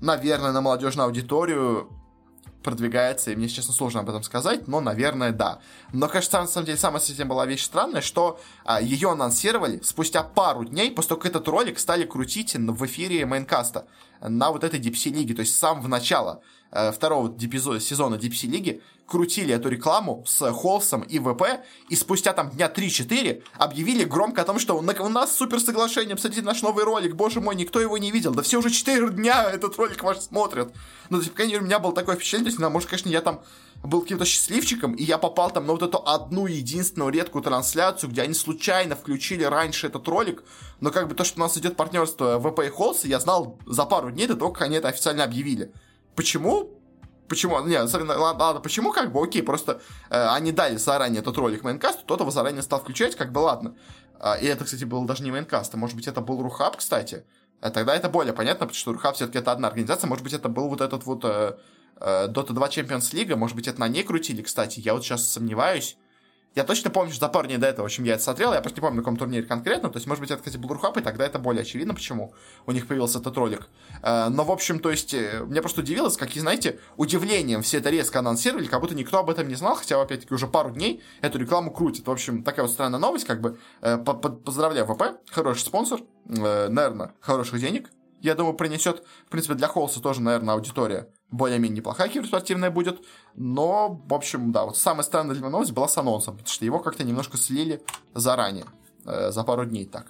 [0.00, 1.90] наверное, на молодежную аудиторию
[2.66, 5.60] продвигается, и мне, честно, сложно об этом сказать, но, наверное, да.
[5.92, 9.80] Но, кажется, на самом деле, самая с этим была вещь странная, что а, ее анонсировали
[9.84, 13.86] спустя пару дней, после того, как этот ролик стали крутить в эфире Майнкаста
[14.20, 17.34] на вот этой DPC лиге, то есть с самого начала э, второго
[17.80, 23.42] сезона DPC лиги крутили эту рекламу с Холсом и ВП, и спустя там дня 3-4
[23.54, 27.54] объявили громко о том, что у нас супер соглашение, посмотрите наш новый ролик, боже мой,
[27.54, 30.74] никто его не видел, да все уже 4 дня этот ролик ваш смотрят.
[31.08, 33.42] Ну, есть, конечно, у меня было такое впечатление, то есть, может, конечно, я там
[33.84, 38.22] был каким-то счастливчиком, и я попал там на вот эту одну единственную редкую трансляцию, где
[38.22, 40.42] они случайно включили раньше этот ролик,
[40.80, 43.84] но как бы то, что у нас идет партнерство ВП и Холса, я знал за
[43.84, 45.72] пару дней до того, как они это официально объявили.
[46.16, 46.70] Почему?
[47.28, 47.60] Почему?
[47.60, 52.22] Не, ладно, почему, как бы, окей, просто э, они дали заранее этот ролик Майнкасту, кто-то
[52.22, 53.76] его заранее стал включать, как бы, ладно.
[54.18, 57.24] А, и это, кстати, был даже не Майнкаст, а может быть, это был Рухаб, кстати.
[57.60, 60.48] А тогда это более понятно, потому что Рухаб все-таки это одна организация, может быть, это
[60.48, 61.56] был вот этот вот э,
[62.00, 65.28] э, Dota 2 Champions League, может быть, это на ней крутили, кстати, я вот сейчас
[65.28, 65.96] сомневаюсь.
[66.56, 68.62] Я точно помню, что за пару дней до этого, в общем, я это смотрел, я
[68.62, 71.00] просто не помню, на каком турнире конкретно, то есть, может быть, это, кстати, был и
[71.02, 72.32] тогда это более очевидно, почему
[72.64, 73.68] у них появился этот ролик.
[74.02, 77.76] Э, но, в общем, то есть, э, меня просто удивилось, как, и знаете, удивлением все
[77.76, 81.02] это резко анонсировали, как будто никто об этом не знал, хотя, опять-таки, уже пару дней
[81.20, 82.06] эту рекламу крутит.
[82.06, 87.60] В общем, такая вот странная новость, как бы, э, поздравляю ВП, хороший спонсор, наверное, хороших
[87.60, 87.90] денег,
[88.22, 93.00] я думаю, принесет, в принципе, для Холса тоже, наверное, аудитория более-менее неплохая киберспортивная будет.
[93.34, 96.64] Но, в общем, да, вот самая странная для меня новость была с анонсом, потому что
[96.64, 97.82] его как-то немножко слили
[98.14, 98.66] заранее,
[99.06, 100.06] за пару дней так.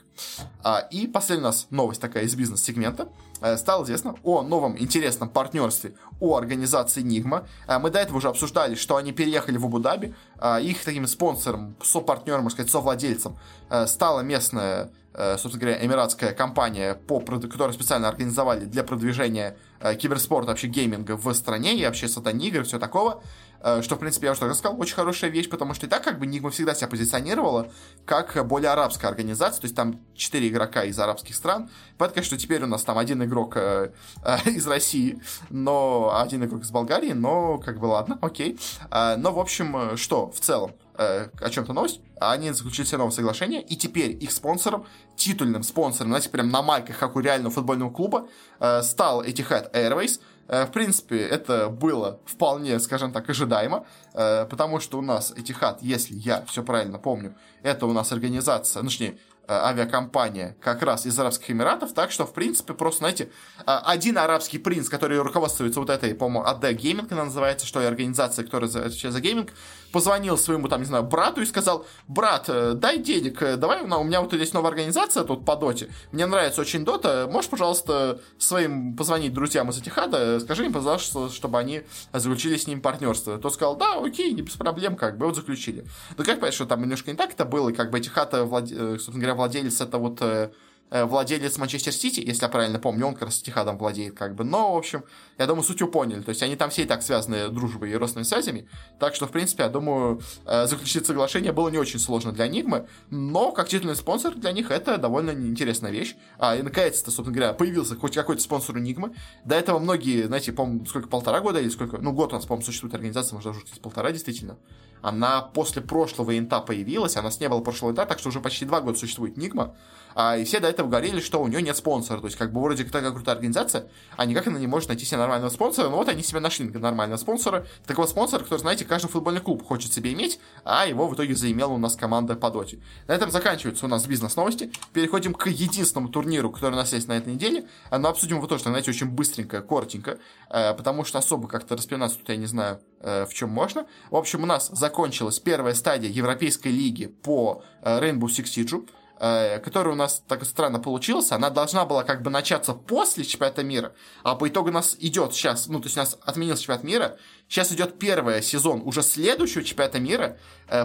[0.62, 3.08] А, и последняя у нас новость такая из бизнес-сегмента.
[3.40, 7.46] Э, стало известно о новом интересном партнерстве у организации Нигма.
[7.66, 10.14] Э, мы до этого уже обсуждали, что они переехали в Абу-Даби.
[10.40, 13.38] Э, их таким спонсором, сопартнером, можно сказать, совладельцем
[13.70, 19.94] э, стала местная Э, собственно говоря, эмиратская компания, по, которую специально организовали для продвижения э,
[19.94, 23.22] киберспорта, вообще гейминга в стране, и вообще сатан игр, все такого.
[23.60, 26.18] Э, что, в принципе, я уже рассказал, очень хорошая вещь, потому что и так как
[26.18, 27.70] бы Нигма всегда себя позиционировала
[28.04, 31.70] как более арабская организация, то есть там четыре игрока из арабских стран.
[31.98, 33.92] Понятно, что теперь у нас там один игрок э,
[34.24, 38.58] э, из России, но один игрок из Болгарии, но как бы ладно, окей.
[38.90, 40.72] Э, но, в общем, что в целом?
[40.98, 46.10] э, о чем-то новость, они заключили все новое соглашение, и теперь их спонсором, титульным спонсором,
[46.10, 48.28] знаете, прям на майках, как у реального футбольного клуба,
[48.60, 50.20] э, стал Etihad Airways.
[50.48, 55.78] Э, в принципе, это было вполне, скажем так, ожидаемо, э, потому что у нас Etihad,
[55.80, 61.18] если я все правильно помню, это у нас организация, ну, точнее, авиакомпания как раз из
[61.18, 63.30] Арабских Эмиратов, так что, в принципе, просто, знаете,
[63.64, 68.44] один арабский принц, который руководствуется вот этой, по-моему, AD Gaming, она называется, что и организация,
[68.44, 69.52] которая отвечает за гейминг,
[69.92, 74.04] позвонил своему, там, не знаю, брату и сказал, брат, э, дай денег, э, давай, у
[74.04, 78.96] меня вот здесь новая организация тут по доте, мне нравится очень дота, можешь, пожалуйста, своим
[78.96, 81.82] позвонить друзьям из Этихада, скажи им, пожалуйста, чтобы они
[82.12, 83.38] заключили с ним партнерство.
[83.38, 85.86] Тот сказал, да, окей, не без проблем, как бы, вот заключили.
[86.16, 88.70] Но как понять, что там немножко не так это было, как бы Этихад, влад...
[88.70, 90.50] Э, собственно говоря, владелец это вот Э,
[90.90, 94.44] владелец Манчестер Сити, если я правильно помню, он как раз Тихадом владеет, как бы.
[94.44, 95.04] Но, в общем,
[95.38, 96.22] я думаю, суть поняли.
[96.22, 98.68] То есть они там все и так связаны дружбой и родственными связями.
[98.98, 102.88] Так что, в принципе, я думаю, э, заключить соглашение было не очень сложно для Нигмы.
[103.10, 106.14] Но, как титульный спонсор для них это довольно интересная вещь.
[106.38, 109.14] А, и наконец-то, собственно говоря, появился хоть какой-то спонсор Нигмы.
[109.44, 112.64] До этого многие, знаете, по сколько, полтора года или сколько, ну, год у нас, по-моему,
[112.64, 114.56] существует организация, может, даже полтора, действительно.
[115.02, 118.64] Она после прошлого инта появилась, она с не было прошлого инта, так что уже почти
[118.64, 119.76] два года существует Нигма.
[120.18, 122.20] А, и все до этого говорили, что у нее нет спонсора.
[122.20, 125.18] То есть, как бы, вроде такая крутая организация, а никак она не может найти себе
[125.18, 125.90] нормального спонсора.
[125.90, 127.66] Но вот они себе нашли нормального спонсора.
[127.86, 131.72] Такого спонсора, который, знаете, каждый футбольный клуб хочет себе иметь, а его в итоге заимела
[131.72, 132.78] у нас команда по доте.
[133.06, 134.72] На этом заканчиваются у нас бизнес-новости.
[134.94, 137.68] Переходим к единственному турниру, который у нас есть на этой неделе.
[137.90, 142.30] Но обсудим его тоже, знаете, очень быстренько, коротенько, э, потому что особо как-то распинаться тут
[142.30, 143.86] я не знаю, э, в чем можно.
[144.10, 149.94] В общем, у нас закончилась первая стадия Европейской лиги по э, Rainbow Six Siege которая
[149.94, 154.34] у нас так странно получилась, она должна была как бы начаться после чемпионата мира, а
[154.34, 157.16] по итогу у нас идет сейчас, ну, то есть у нас отменился чемпионат мира,
[157.48, 160.38] сейчас идет первый сезон уже следующего чемпионата мира,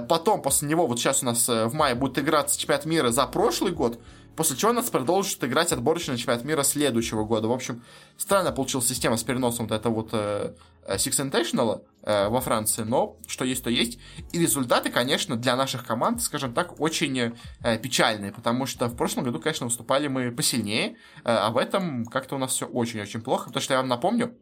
[0.07, 3.73] потом после него, вот сейчас у нас в мае будет играться чемпионат мира за прошлый
[3.73, 3.99] год,
[4.35, 7.47] После чего нас продолжит играть отборочный чемпионат мира следующего года.
[7.47, 7.83] В общем,
[8.17, 12.83] странно получилась система с переносом вот этого вот э, э Six International э, во Франции,
[12.83, 13.99] но что есть, то есть.
[14.31, 19.25] И результаты, конечно, для наших команд, скажем так, очень э, печальные, потому что в прошлом
[19.25, 23.47] году, конечно, выступали мы посильнее, э, а в этом как-то у нас все очень-очень плохо,
[23.47, 24.37] потому что я вам напомню,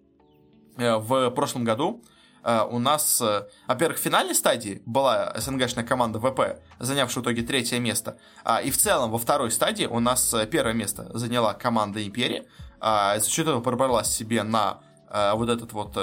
[0.77, 2.03] э, в прошлом году
[2.43, 7.79] у нас, э, во-первых, в финальной стадии была СНГшная команда ВП, занявшая в итоге третье
[7.79, 8.17] место.
[8.43, 12.45] А, и в целом во второй стадии у нас э, первое место заняла команда Империя.
[12.79, 14.79] А, за счет этого пробралась себе на
[15.11, 15.95] вот этот вот,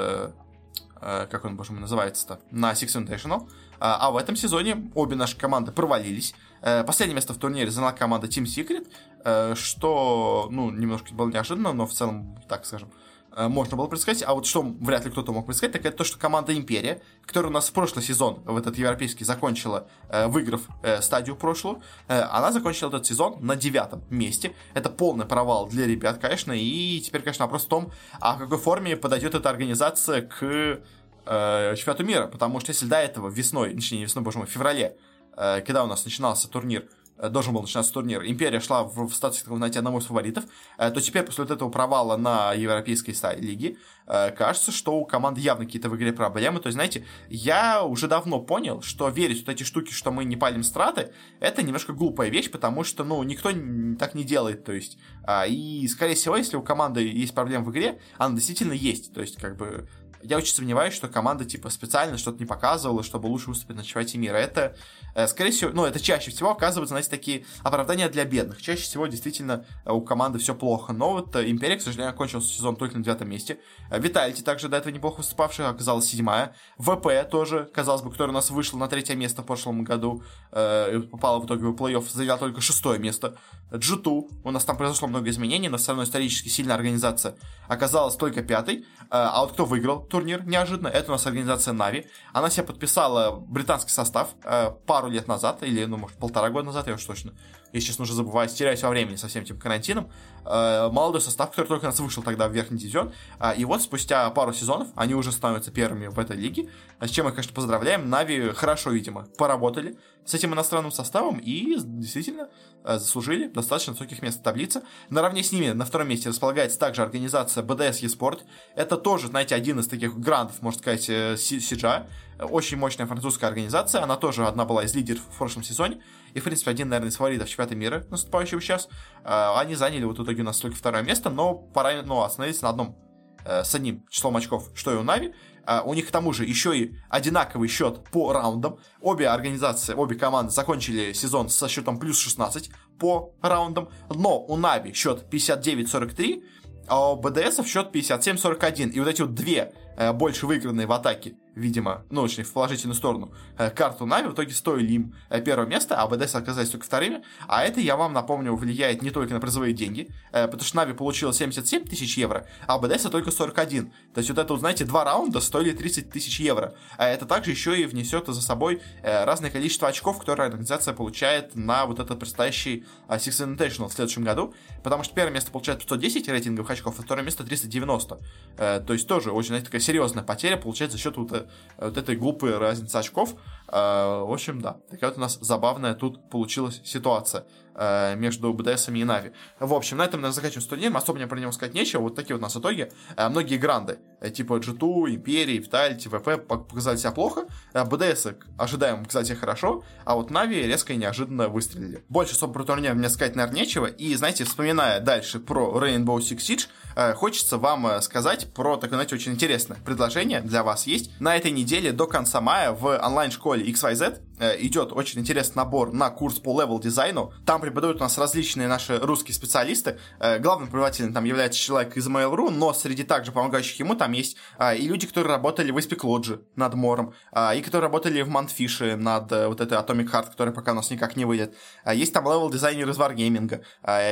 [1.01, 3.49] как он, боже мой, называется-то, на Six Invitational.
[3.79, 6.35] А, а в этом сезоне обе наши команды провалились.
[6.61, 11.92] Последнее место в турнире заняла команда Team Secret, что, ну, немножко было неожиданно, но в
[11.92, 13.05] целом, так скажем, Э,
[13.37, 16.18] можно было предсказать, а вот что вряд ли кто-то мог предсказать, так это то, что
[16.18, 21.03] команда Империя, которая у нас в прошлый сезон, в этот европейский, закончила, э, выиграв э,
[21.03, 24.55] стадию прошлую, она закончила этот сезон на девятом месте.
[24.75, 28.59] Это полный провал для ребят, конечно, и теперь, конечно, вопрос в том, а в какой
[28.59, 30.81] форме подойдет эта организация к
[31.27, 34.96] чемпионату мира, потому что если до этого весной, точнее, весной, боже мой, в феврале,
[35.35, 39.44] когда у нас начинался турнир, Э, должен был начинаться турнир, Империя шла в, в статусе,
[39.46, 40.44] знаете, одного из фаворитов,
[40.79, 45.40] э, то теперь после вот этого провала на Европейской лиге э, кажется, что у команды
[45.40, 46.60] явно какие-то в игре проблемы.
[46.60, 50.36] То есть, знаете, я уже давно понял, что верить вот эти штуки, что мы не
[50.36, 53.50] палим страты, это немножко глупая вещь, потому что, ну, никто
[53.98, 54.64] так не делает.
[54.64, 58.72] То есть, а, и, скорее всего, если у команды есть проблемы в игре, она действительно
[58.72, 59.12] есть.
[59.12, 59.88] То есть, как бы,
[60.22, 64.18] я очень сомневаюсь, что команда, типа, специально что-то не показывала, чтобы лучше выступить на чемпионате
[64.18, 64.36] мира.
[64.36, 64.76] Это,
[65.14, 68.60] э, скорее всего, ну, это чаще всего оказывается, знаете, такие оправдания для бедных.
[68.60, 70.92] Чаще всего, действительно, э, у команды все плохо.
[70.92, 73.60] Но вот э, Империя, к сожалению, окончился сезон только на девятом месте.
[73.98, 76.54] Витальти также до этого неплохо выступавшая, оказалась седьмая.
[76.78, 81.00] ВП тоже, казалось бы, который у нас вышел на третье место в прошлом году, э,
[81.11, 83.37] попала в итоге в плей-офф, заняла только шестое место.
[83.70, 87.37] G2, у нас там произошло много изменений, но все равно исторически сильная организация,
[87.68, 88.87] оказалась только пятой.
[89.11, 90.06] А вот кто выиграл?
[90.06, 90.88] турнир неожиданно.
[90.88, 92.06] Это у нас организация Нави.
[92.32, 96.87] Она себе подписала британский состав э, пару лет назад, или, ну, может, полтора года назад,
[96.87, 97.32] я уж точно,
[97.72, 100.11] если честно, уже забываю, теряюсь во времени со всем этим карантином.
[100.46, 103.12] Э, молодой состав, который только нас вышел тогда в верхний дивизион.
[103.40, 106.70] Э, и вот спустя пару сезонов они уже становятся первыми в этой лиге.
[107.00, 108.09] С чем мы, конечно, поздравляем.
[108.09, 112.48] Нави хорошо, видимо, поработали с этим иностранным составом и действительно
[112.85, 114.82] э, заслужили достаточно высоких мест в таблице.
[115.11, 118.40] Наравне с ними на втором месте располагается также организация BDS eSport.
[118.76, 122.06] Это тоже, знаете, один из таких грантов, можно сказать, CGI.
[122.38, 124.02] Очень мощная французская организация.
[124.02, 126.00] Она тоже одна была из лидеров в прошлом сезоне.
[126.34, 128.88] И, в принципе, один, наверное, из фаворитов чемпионата мира, наступающего сейчас.
[129.24, 132.70] Они заняли вот в итоге у нас только второе место, но пора ну, остановиться на
[132.70, 132.96] одном
[133.44, 135.35] э, с одним числом очков, что и у Na'Vi.
[135.66, 138.78] Э, у них к тому же еще и одинаковый счет по раундам.
[139.00, 143.88] Обе организации, обе команды закончили сезон со счетом плюс 16 по раундам.
[144.08, 146.44] Но у Na'Vi счет 59-43,
[146.86, 148.90] а у BDS счет 57-41.
[148.90, 152.94] И вот эти вот две э, больше выигранные в атаке видимо, ну, очень в положительную
[152.94, 156.84] сторону, э, карту Na'Vi, в итоге стоили им э, первое место, а BDS оказались только
[156.84, 157.22] вторыми.
[157.48, 160.92] А это, я вам напомню, влияет не только на призовые деньги, э, потому что Na'Vi
[160.92, 163.90] получила 77 тысяч евро, а BDS только 41.
[164.14, 166.74] То есть вот это, знаете, два раунда стоили 30 тысяч евро.
[166.98, 171.86] А это также еще и внесет за собой разное количество очков, которые организация получает на
[171.86, 176.70] вот этот предстоящий Six Invitational в следующем году, потому что первое место получает 110 рейтинговых
[176.70, 178.18] очков, а второе место 390.
[178.56, 181.45] То есть тоже очень, знаете, такая серьезная потеря получается за счет вот
[181.78, 183.35] вот этой глупой разницы очков.
[183.68, 187.44] Э, в общем, да, такая вот у нас забавная тут получилась ситуация.
[187.79, 189.33] Э, между БДС и Нави.
[189.61, 192.35] В общем, на этом мы заканчиваем турнир, особо мне про него сказать нечего, вот такие
[192.35, 192.90] вот у нас итоги.
[193.16, 193.98] Э, многие гранды,
[194.35, 200.31] типа G2, Империи, Vitality, ВП показали себя плохо, БДС ожидаем показать себя хорошо, а вот
[200.30, 202.02] Na'Vi резко и неожиданно выстрелили.
[202.09, 206.38] Больше особо про турнир мне сказать, наверное, нечего, и, знаете, вспоминая дальше про Rainbow Six
[206.38, 211.11] Siege, хочется вам сказать про такое, знаете, очень интересное предложение для вас есть.
[211.20, 216.11] На этой неделе до конца мая в онлайн-школе XYZ э, идет очень интересный набор на
[216.11, 217.33] курс по level дизайну.
[217.44, 219.99] Там преподают у нас различные наши русские специалисты.
[220.20, 224.37] Э, главным преподавателем там является человек из Mail.ru, но среди также помогающих ему там есть
[224.59, 227.14] э, и люди, которые работали в Ice-Pick Lodge над Мором,
[227.55, 230.90] и которые работали в Mundfish е над вот этой Atomic Heart, которая пока у нас
[230.90, 231.55] никак не выйдет.
[231.90, 233.62] Есть там level дизайнер из Wargaming,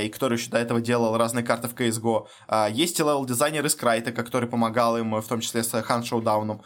[0.03, 2.27] и который еще до этого делал разные карты в CSGO.
[2.71, 6.47] Есть level дизайнер из Crytek а, который помогал им, в том числе с Hunt Showdown
[6.47, 6.63] ом.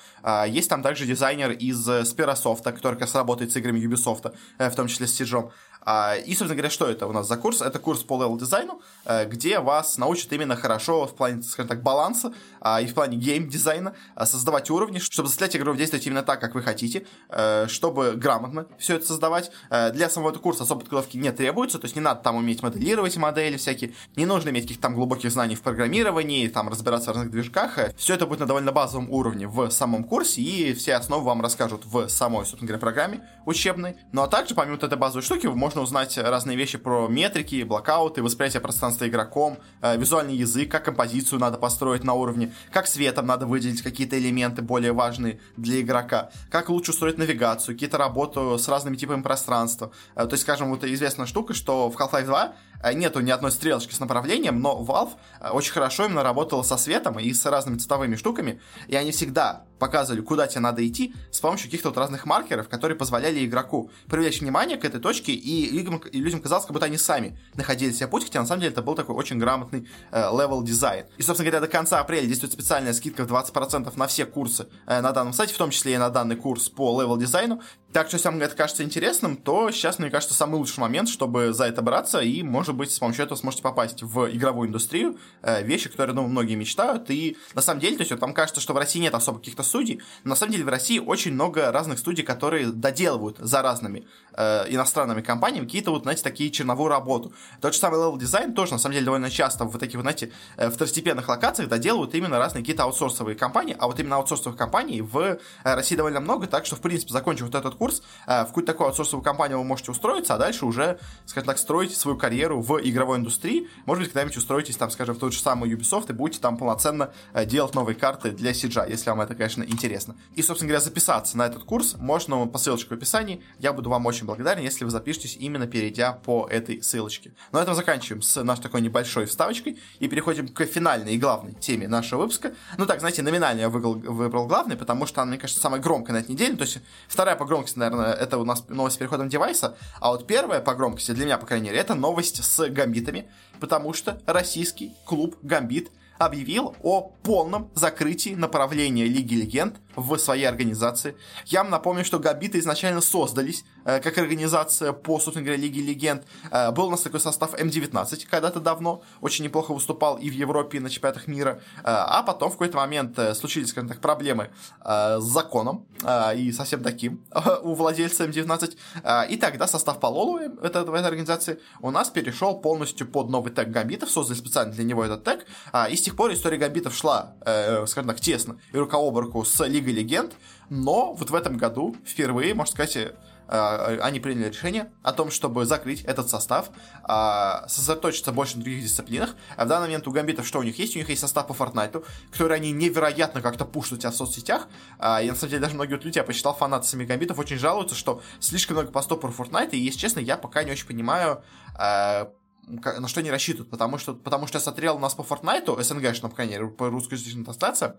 [0.48, 4.74] Есть там также дизайнер из Sperasoft а, который как раз работает с играми Ubisoft, в
[4.74, 5.50] том числе с Сиджом.
[5.90, 7.62] А, и, собственно говоря, что это у нас за курс?
[7.62, 11.82] Это курс по level дизайну, э, где вас научат именно хорошо в плане, скажем так,
[11.82, 16.42] баланса а, и в плане гейм-дизайна а, создавать уровни, чтобы заставлять игру действовать именно так,
[16.42, 19.50] как вы хотите, э, чтобы грамотно все это создавать.
[19.70, 22.62] Э, для самого этого курса особой подготовки не требуется, то есть не надо там уметь
[22.62, 27.14] моделировать модели всякие, не нужно иметь каких-то там глубоких знаний в программировании, там разбираться в
[27.14, 27.78] разных движках.
[27.96, 31.86] Все это будет на довольно базовом уровне в самом курсе, и все основы вам расскажут
[31.86, 33.96] в самой, собственно говоря, программе учебной.
[34.12, 37.62] Ну а также, помимо вот этой базовой штуки, вы можно узнать разные вещи про метрики,
[37.62, 43.26] блокауты, восприятие пространства игроком, э, визуальный язык, как композицию надо построить на уровне, как светом
[43.26, 48.66] надо выделить какие-то элементы более важные для игрока, как лучше устроить навигацию, какие-то работу с
[48.68, 49.92] разными типами пространства.
[50.16, 53.50] Э, то есть, скажем, вот известная штука, что в Half-Life 2 Э, нету ни одной
[53.50, 55.10] стрелочки с направлением, но Valve
[55.52, 60.20] очень хорошо именно работала со светом и с разными цветовыми штуками, и они всегда показывали,
[60.20, 64.76] куда тебе надо идти с помощью каких-то вот разных маркеров, которые позволяли игроку привлечь внимание
[64.76, 68.24] к этой точке, и людям, и людям казалось, как будто они сами находили себе путь,
[68.24, 71.06] хотя на самом деле это был такой очень грамотный level э.
[71.16, 75.00] И, собственно говоря, до конца апреля действует специальная скидка в 20% на все курсы э,
[75.00, 77.62] на данном сайте, в том числе и на данный курс по level дизайну.
[77.92, 81.52] Так что, если вам это кажется интересным, то сейчас, мне кажется, самый лучший момент, чтобы
[81.52, 85.62] за это браться, и, может быть, с помощью этого сможете попасть в игровую индустрию, э,
[85.62, 88.74] вещи, которые, ну, многие мечтают, и на самом деле, то есть, вот вам кажется, что
[88.74, 91.98] в России нет особо каких-то студий, но на самом деле в России очень много разных
[91.98, 94.06] студий, которые доделывают за разными
[94.38, 97.32] э, иностранными компаниями какие-то вот, знаете, такие черновую работу.
[97.60, 100.32] Тот же самый level дизайн тоже, на самом деле, довольно часто в таких, вот, знаете,
[100.56, 105.18] э, второстепенных локациях доделывают именно разные какие-то аутсорсовые компании, а вот именно аутсорсовых компаний в
[105.18, 108.72] э, России довольно много, так что, в принципе, закончив вот этот курс, э, в какую-то
[108.72, 112.78] такую аутсорсовую компанию вы можете устроиться, а дальше уже, скажем так, строить свою карьеру в
[112.78, 113.68] игровой индустрии.
[113.86, 117.12] Может быть, когда-нибудь устроитесь, там, скажем, в тот же самый Ubisoft и будете там полноценно
[117.46, 120.16] делать новые карты для Сиджа, если вам это, конечно, интересно.
[120.34, 123.42] И, собственно говоря, записаться на этот курс можно по ссылочке в описании.
[123.58, 127.32] Я буду вам очень благодарен, если вы запишетесь именно перейдя по этой ссылочке.
[127.52, 131.88] На этом заканчиваем с нашей такой небольшой вставочкой и переходим к финальной и главной теме
[131.88, 132.54] нашего выпуска.
[132.76, 136.14] Ну так, знаете, номинально я выбрал, выбрал главный, потому что она, мне кажется, самая громкая
[136.14, 136.56] на этой неделе.
[136.56, 140.26] То есть вторая по громкости, наверное, это у нас новость с переходом девайса, а вот
[140.26, 143.28] первая по громкости, для меня, по крайней мере, это новость с гамбитами,
[143.60, 151.16] потому что российский клуб Гамбит объявил о полном закрытии направления Лиги Легенд в своей организации.
[151.46, 156.24] Я вам напомню, что Габиты изначально создались э, как организация по, собственно говоря, Лиге Легенд.
[156.50, 160.78] Э, был у нас такой состав М19 когда-то давно, очень неплохо выступал и в Европе,
[160.78, 161.60] и на чемпионатах мира.
[161.78, 164.50] Э, а потом в какой-то момент э, случились, скажем так, проблемы
[164.84, 167.24] э, с законом э, и совсем таким
[167.62, 168.76] у владельца М19.
[169.02, 173.68] Э, и тогда состав Пололу это, этой организации у нас перешел полностью под новый тег
[173.68, 175.46] Гамбитов, создали специально для него этот тег.
[175.72, 179.16] Э, и с тех пор история Гамбитов шла, э, скажем так, тесно и рука об
[179.18, 180.34] руку с Лигой Лига Легенд,
[180.70, 185.64] но вот в этом году впервые, можно сказать, э, они приняли решение о том, чтобы
[185.64, 186.70] закрыть этот состав,
[187.02, 189.34] а, сосредоточиться больше на других дисциплинах.
[189.56, 190.96] А в данный момент у Гамбитов что у них есть?
[190.96, 194.68] У них есть состав по Fortnite, который они невероятно как-то пушат у тебя в соцсетях.
[194.98, 197.94] А, и на самом деле даже многие люди, я посчитал, фанаты сами Гамбитов очень жалуются,
[197.94, 201.42] что слишком много постов про Fortnite, и, если честно, я пока не очень понимаю,
[201.78, 206.20] на что они рассчитывают, потому что, потому что я смотрел у нас по Fortnite, СНГ,
[206.20, 207.96] по крайней мере, по русскоязычным трансляциям, Э,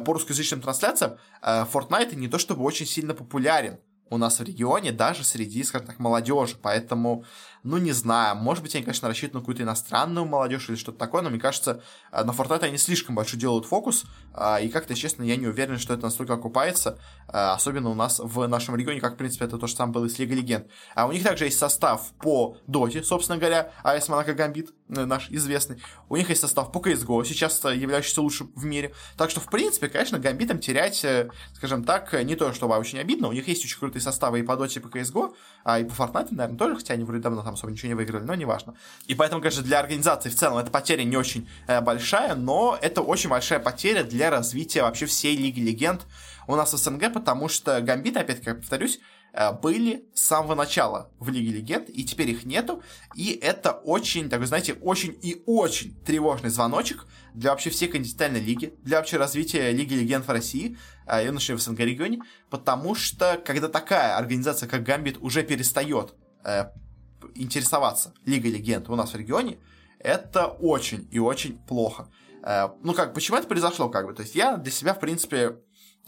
[0.00, 3.78] по русскоязычным трансляциям, э, Fortnite не то чтобы очень сильно популярен
[4.10, 6.56] у нас в регионе, даже среди, скажем так, молодежи.
[6.60, 7.24] Поэтому
[7.62, 11.22] ну, не знаю, может быть, они, конечно, рассчитаны на какую-то иностранную молодежь или что-то такое,
[11.22, 15.22] но мне кажется, э, на Fortnite они слишком большой делают фокус, э, и как-то, честно,
[15.22, 19.14] я не уверен, что это настолько окупается, э, особенно у нас в нашем регионе, как,
[19.14, 20.66] в принципе, это то же самое было и с Лига Легенд.
[20.94, 25.82] А у них также есть состав по Доте, собственно говоря, АС Монако Гамбит, наш известный.
[26.08, 28.94] У них есть состав по CSGO, сейчас являющийся лучшим в мире.
[29.16, 31.04] Так что, в принципе, конечно, Гамбитам терять,
[31.54, 33.28] скажем так, не то, чтобы очень обидно.
[33.28, 35.92] У них есть очень крутые составы и по Доте, и по CSGO, а и по
[35.92, 38.74] Fortnite, наверное, тоже, хотя они вроде давно там особо ничего не выиграли, но неважно.
[39.06, 43.00] И поэтому, конечно, для организации в целом эта потеря не очень э, большая, но это
[43.00, 46.06] очень большая потеря для развития вообще всей Лиги Легенд
[46.46, 49.00] у нас в СНГ, потому что Гамбит, опять-таки, повторюсь,
[49.32, 52.82] э, были с самого начала в Лиге Легенд, и теперь их нету,
[53.14, 58.40] и это очень, так вы знаете, очень и очень тревожный звоночек для вообще всей континентальной
[58.40, 60.76] лиги, для вообще развития Лиги Легенд в России,
[61.06, 62.20] э, и в СНГ регионе,
[62.50, 66.66] потому что когда такая организация, как Гамбит, уже перестает э,
[67.34, 69.58] интересоваться Лигой Легенд у нас в регионе,
[69.98, 72.08] это очень и очень плохо.
[72.42, 74.14] Э, ну, как, почему это произошло, как бы?
[74.14, 75.58] То есть я для себя, в принципе,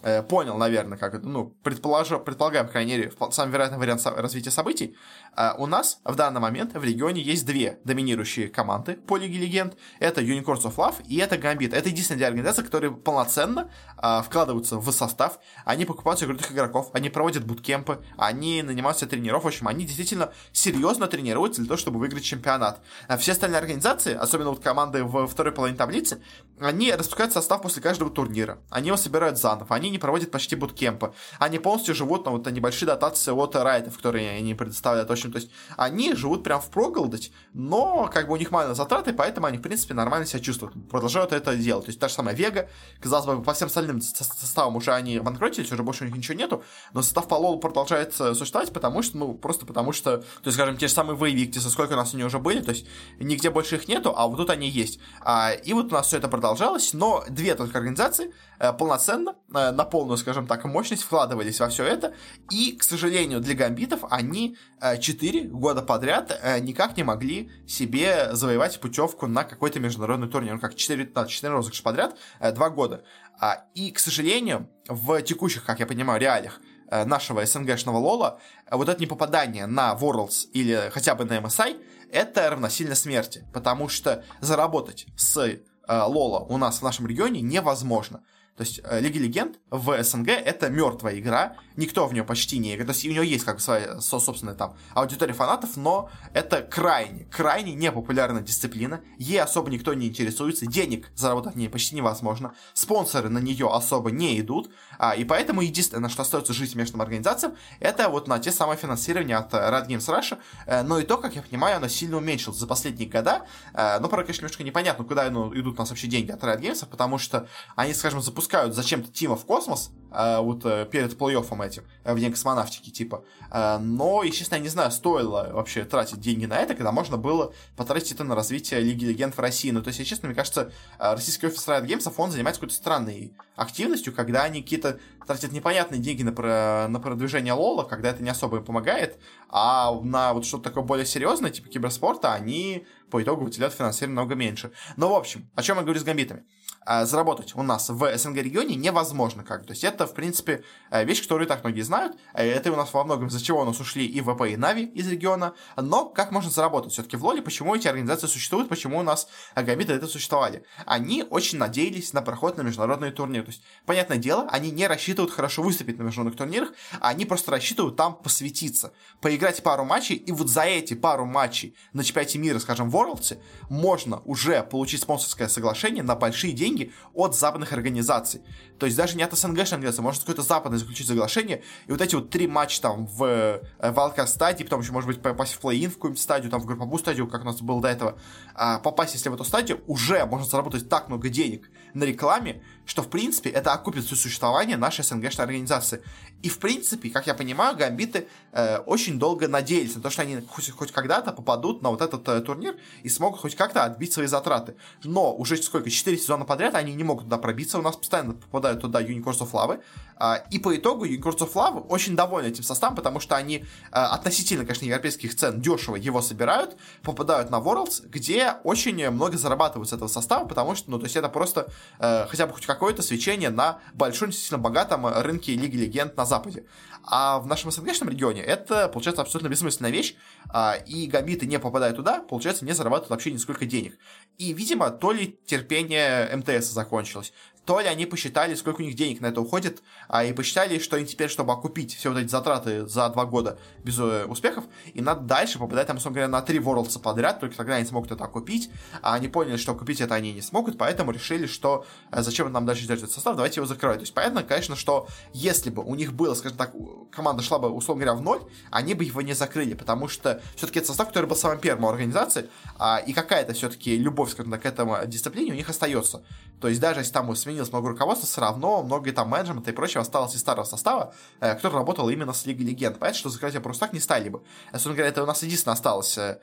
[0.02, 4.50] э, понял, наверное, как это, ну, предположу, предполагаем, по крайней мере, самый вероятный вариант развития
[4.50, 4.96] событий,
[5.36, 9.76] э, у нас в данный момент в регионе есть две доминирующие команды по Лиге Легенд.
[9.98, 11.74] Это Unicorns of Love и это Gambit.
[11.74, 13.70] Это единственная две организации, которые полноценно
[14.02, 19.46] э, вкладываются в состав, они покупают крутых игроков, они проводят буткемпы, они нанимаются тренеров, в
[19.46, 22.80] общем, они действительно серьезно тренируются для того, чтобы выиграть чемпионат.
[23.08, 26.22] А все остальные организации, особенно вот команды в второй половине таблицы,
[26.60, 28.58] они распускают состав после каждого турнира.
[28.70, 31.12] Они его собирают заново, они не проводят почти буткемпы.
[31.38, 35.08] Они полностью живут на вот на небольшие дотации от райтов, которые они предоставляют.
[35.08, 38.74] В общем, то есть они живут прям в проголодать, но как бы у них мало
[38.74, 40.74] затраты, поэтому они, в принципе, нормально себя чувствуют.
[40.88, 41.86] Продолжают это делать.
[41.86, 42.68] То есть та же самая Вега,
[43.00, 46.62] казалось бы, по всем остальным составам уже они банкротились, уже больше у них ничего нету,
[46.92, 50.76] но состав по Лолу продолжает существовать, потому что, ну, просто потому что, то есть, скажем,
[50.76, 52.86] те же самые вы, Виктисы, сколько у нас они уже были, то есть
[53.18, 55.00] нигде больше их нету, а вот тут они есть.
[55.20, 59.70] А, и вот у нас все это продолжалось, но две только организации э, полноценно э,
[59.80, 62.12] на полную, скажем так, мощность вкладывались во все это,
[62.50, 68.28] и, к сожалению, для гамбитов они 4 э, года подряд э, никак не могли себе
[68.32, 70.52] завоевать путевку на какой-то международный турнир.
[70.52, 73.04] Ну, как 4, да, 4 розыгрыша подряд, 2 э, года.
[73.40, 76.60] А, и, к сожалению, в текущих, как я понимаю, реалиях
[76.90, 81.80] нашего СНГшного Лола, вот это не попадание на Worlds или хотя бы на MSI,
[82.12, 88.22] это равносильно смерти, потому что заработать с Лола у нас в нашем регионе невозможно.
[88.60, 92.74] То есть э, Лига Легенд в СНГ это мертвая игра, никто в нее почти не
[92.74, 92.88] играет.
[92.88, 97.24] То есть у нее есть как бы своя собственная там аудитория фанатов, но это крайне,
[97.24, 99.00] крайне непопулярная дисциплина.
[99.16, 104.10] Ей особо никто не интересуется, денег заработать в ней почти невозможно, спонсоры на нее особо
[104.10, 108.52] не идут, а, и поэтому единственное, что остается жить местным организациям, это вот на те
[108.52, 112.18] самые финансирования от Red Games Russia, э, но и то, как я понимаю, оно сильно
[112.18, 113.46] уменьшилось за последние года.
[113.72, 116.60] Э, ну, пока, конечно, немножко непонятно, куда ну, идут у нас вообще деньги от Red
[116.60, 121.64] Games, потому что они, скажем, запускают запускают зачем-то Тима в космос, вот э, перед плей-оффом
[121.64, 123.24] этим, э, в день космонавтики, типа.
[123.52, 127.52] Э, но, естественно, я не знаю, стоило вообще тратить деньги на это, когда можно было
[127.76, 129.70] потратить это на развитие Лиги Легенд в России.
[129.70, 134.12] Ну, то есть, честно, мне кажется, российский офис Riot Games, он занимается какой-то странной активностью,
[134.12, 138.56] когда они какие-то тратят непонятные деньги на, про, на продвижение Лола, когда это не особо
[138.56, 143.74] им помогает, а на вот что-то такое более серьезное, типа киберспорта, они по итогу выделяют
[143.74, 144.72] финансирование намного меньше.
[144.96, 146.44] Но, в общем, о чем я говорю с гамбитами?
[146.86, 149.64] А, заработать у нас в СНГ регионе невозможно как.
[149.64, 152.16] То есть это, в принципе, э, вещь, которую так многие знают.
[152.32, 154.86] Э, это у нас во многом, из-за чего у нас ушли и ВП, и Нави
[154.86, 155.54] из региона.
[155.76, 157.42] Но как можно заработать все-таки в Лоле?
[157.42, 158.68] Почему эти организации существуют?
[158.68, 160.64] Почему у нас гамбиты это существовали?
[160.86, 163.44] Они очень надеялись на проход на международные турниры.
[163.44, 167.50] То есть, понятное дело, они не рассчитывают хорошо выступить на международных турнирах, а они просто
[167.50, 172.58] рассчитывают там посвятиться, поиграть пару матчей, и вот за эти пару матчей на чемпионате мира,
[172.58, 178.42] скажем, в Ворлдсе, можно уже получить спонсорское соглашение на большие деньги, от западных организаций.
[178.78, 182.14] То есть даже не от СНГшной организации, может какой-то западный заключить соглашение, и вот эти
[182.14, 185.90] вот три матча там в э, валкар стадии, потом еще может быть попасть в плей-ин
[185.90, 188.18] в какую-нибудь стадию, там в групповую стадию, как у нас было до этого,
[188.54, 193.02] а, попасть, если в эту стадию, уже можно заработать так много денег на рекламе, что,
[193.02, 196.02] в принципе, это окупит все существование нашей СНГшной организации.
[196.42, 200.40] И, в принципе, как я понимаю, гамбиты э, очень долго надеялись на то, что они
[200.40, 204.26] хоть, хоть когда-то попадут на вот этот э, турнир и смогут хоть как-то отбить свои
[204.26, 204.74] затраты.
[205.04, 208.80] Но уже сколько, 4 сезона подряд они не могут туда пробиться, у нас постоянно попадают
[208.80, 209.80] туда Unicorns of.
[210.18, 213.64] Э, и по итогу Unicorns of Lava очень довольны этим составом, потому что они э,
[213.92, 219.92] относительно, конечно, европейских цен дешево его собирают, попадают на Worlds, где очень много зарабатывают с
[219.92, 221.68] этого состава, потому что, ну, то есть это просто
[222.00, 226.64] э, хотя бы хоть какое-то свечение на большом, действительно богатом рынке Лиги Легенд на Западе.
[227.12, 230.14] А в нашем СНГшном регионе это, получается, абсолютно бессмысленная вещь,
[230.48, 233.98] а, и гамбиты, не попадая туда, получается, не зарабатывают вообще нисколько денег.
[234.38, 237.32] И, видимо, то ли терпение МТС закончилось,
[237.64, 240.96] то ли они посчитали, сколько у них денег на это уходит, а и посчитали, что
[240.96, 245.04] им теперь, чтобы окупить все вот эти затраты за два года без э, успехов, им
[245.04, 248.24] надо дальше попадать, там, условно говоря, на три Ворлдса подряд, только тогда они смогут это
[248.24, 248.70] окупить,
[249.02, 252.66] а они поняли, что купить это они не смогут, поэтому решили, что э, зачем нам
[252.66, 253.98] дальше держать этот состав, давайте его закрывать.
[253.98, 256.72] То есть понятно, конечно, что если бы у них было, скажем так,
[257.12, 258.40] команда шла бы, условно говоря, в ноль,
[258.70, 261.88] они бы его не закрыли, потому что все-таки это состав, который был самым первым у
[261.88, 262.48] организации,
[262.78, 266.24] а, и какая-то все-таки любовь, скажем так, к этому дисциплине у них остается.
[266.60, 269.74] То есть даже если там у сменилось много руководства, все равно много там менеджмента и
[269.74, 272.98] прочего осталось из старого состава, э, который работал именно с Лигой Легенд.
[272.98, 274.42] Понятно, что закрывать просто так не стали бы.
[274.70, 276.38] Собственно говоря, это у нас единственное осталось э,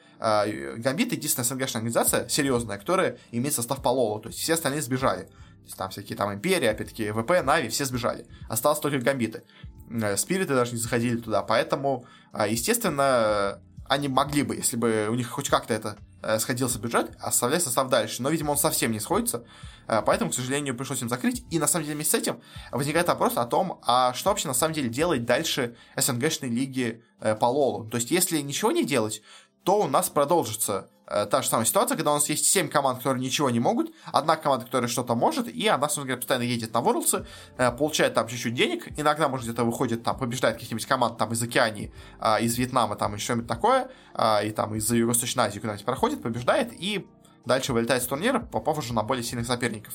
[0.78, 5.24] Гамбит, единственная СНГшная организация серьезная, которая имеет состав по Лолу, то есть все остальные сбежали.
[5.24, 8.26] То есть там всякие там Империи, опять-таки ВП, Нави, все сбежали.
[8.50, 9.44] Осталось только Гамбиты.
[10.18, 12.06] Спириты даже не заходили туда, поэтому,
[12.48, 17.64] естественно, они могли бы, если бы у них хоть как-то это э, сходился бюджет, оставлять
[17.64, 18.22] состав дальше.
[18.22, 19.46] Но, видимо, он совсем не сходится,
[19.88, 21.44] э, поэтому, к сожалению, пришлось им закрыть.
[21.52, 22.42] И, на самом деле, вместе с этим
[22.72, 27.36] возникает вопрос о том, а что вообще, на самом деле, делать дальше СНГшной лиги э,
[27.36, 27.90] по Лолу.
[27.90, 29.22] То есть, если ничего не делать,
[29.64, 32.98] то у нас продолжится Э, та же самая ситуация, когда у нас есть 7 команд,
[32.98, 36.74] которые ничего не могут, одна команда, которая что-то может, и она, собственно говоря, постоянно едет
[36.74, 37.26] на Ворлдсы,
[37.58, 41.42] э, получает там чуть-чуть денег, иногда, может, где-то выходит, там, побеждает каких-нибудь команд там из
[41.42, 43.90] Океании, а, из Вьетнама, там, еще что-нибудь такое,
[44.44, 47.08] и там из Юго-Восточной Азии куда-нибудь проходит, побеждает, и
[47.46, 49.94] дальше вылетает с турнира, попав уже на более сильных соперников.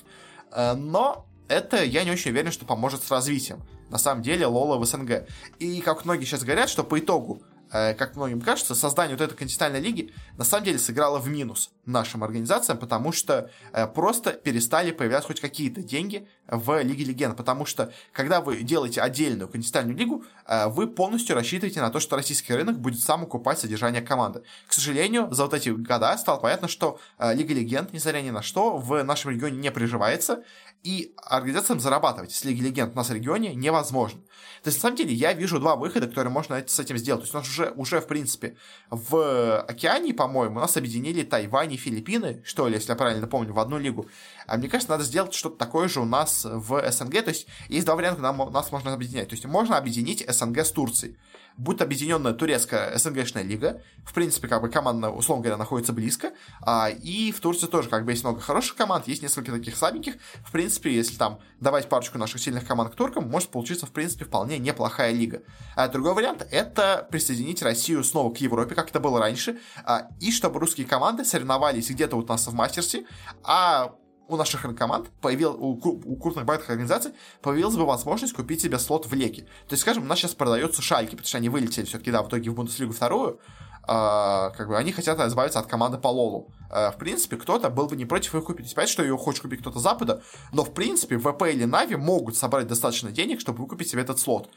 [0.51, 3.63] Э, но это я не очень уверен, что поможет с развитием.
[3.91, 5.29] На самом деле, Лола в СНГ.
[5.59, 9.35] И как многие сейчас говорят, что по итогу Э, как многим кажется, создание вот этой
[9.35, 14.93] континентальной лиги на самом деле сыграло в минус нашим организациям, потому что э, просто перестали
[14.93, 20.25] появляться хоть какие-то деньги в Лиге Легенд, потому что когда вы делаете отдельную континентальную лигу,
[20.47, 24.43] э, вы полностью рассчитываете на то, что российский рынок будет сам окупать содержание команды.
[24.67, 28.77] К сожалению, за вот эти года стало понятно, что Лига Легенд, несмотря ни на что,
[28.77, 30.45] в нашем регионе не приживается,
[30.83, 34.21] и организациям зарабатывать с Лиги Легенд у нас в регионе невозможно.
[34.63, 37.23] То есть, на самом деле, я вижу два выхода, которые можно с этим сделать.
[37.23, 38.57] То есть, у нас уже, уже в принципе,
[38.91, 43.53] в океане, по-моему, у нас объединили Тайвань и Филиппины, что ли, если я правильно помню,
[43.53, 44.07] в одну лигу.
[44.47, 47.25] А мне кажется, надо сделать что-то такое же у нас в СНГ.
[47.25, 49.29] То есть, есть два варианта, когда нас можно объединять.
[49.29, 51.17] То есть, можно объединить СНГ с Турцией
[51.57, 53.83] будет объединенная турецкая СНГшная лига.
[54.05, 56.33] В принципе, как бы команда, условно говоря, находится близко.
[56.61, 60.15] А, и в Турции тоже как бы есть много хороших команд, есть несколько таких слабеньких.
[60.45, 64.25] В принципе, если там давать парочку наших сильных команд к туркам, может получиться, в принципе,
[64.25, 65.43] вполне неплохая лига.
[65.77, 70.33] А другой вариант— это присоединить Россию снова к Европе, как это было раньше, а, и
[70.33, 73.07] чтобы русские команды соревновались где-то вот у нас в мастерсе,
[73.45, 73.95] а
[74.29, 79.07] у наших команд, появил, у, у крупных байтных организаций появилась бы возможность купить себе слот
[79.07, 79.43] в Леке.
[79.43, 82.29] То есть, скажем, у нас сейчас продается Шальки, потому что они вылетели все-таки, да, в
[82.29, 83.41] итоге в Бундеслигу вторую,
[83.85, 86.53] Uh, как бы они хотят избавиться от команды по Лолу.
[86.71, 88.73] Uh, в принципе, кто-то был бы не против ее купить.
[88.77, 92.69] Понятно, что ее хочет купить кто-то Запада, но в принципе ВП или Нави могут собрать
[92.69, 94.49] достаточно денег, чтобы выкупить себе этот слот.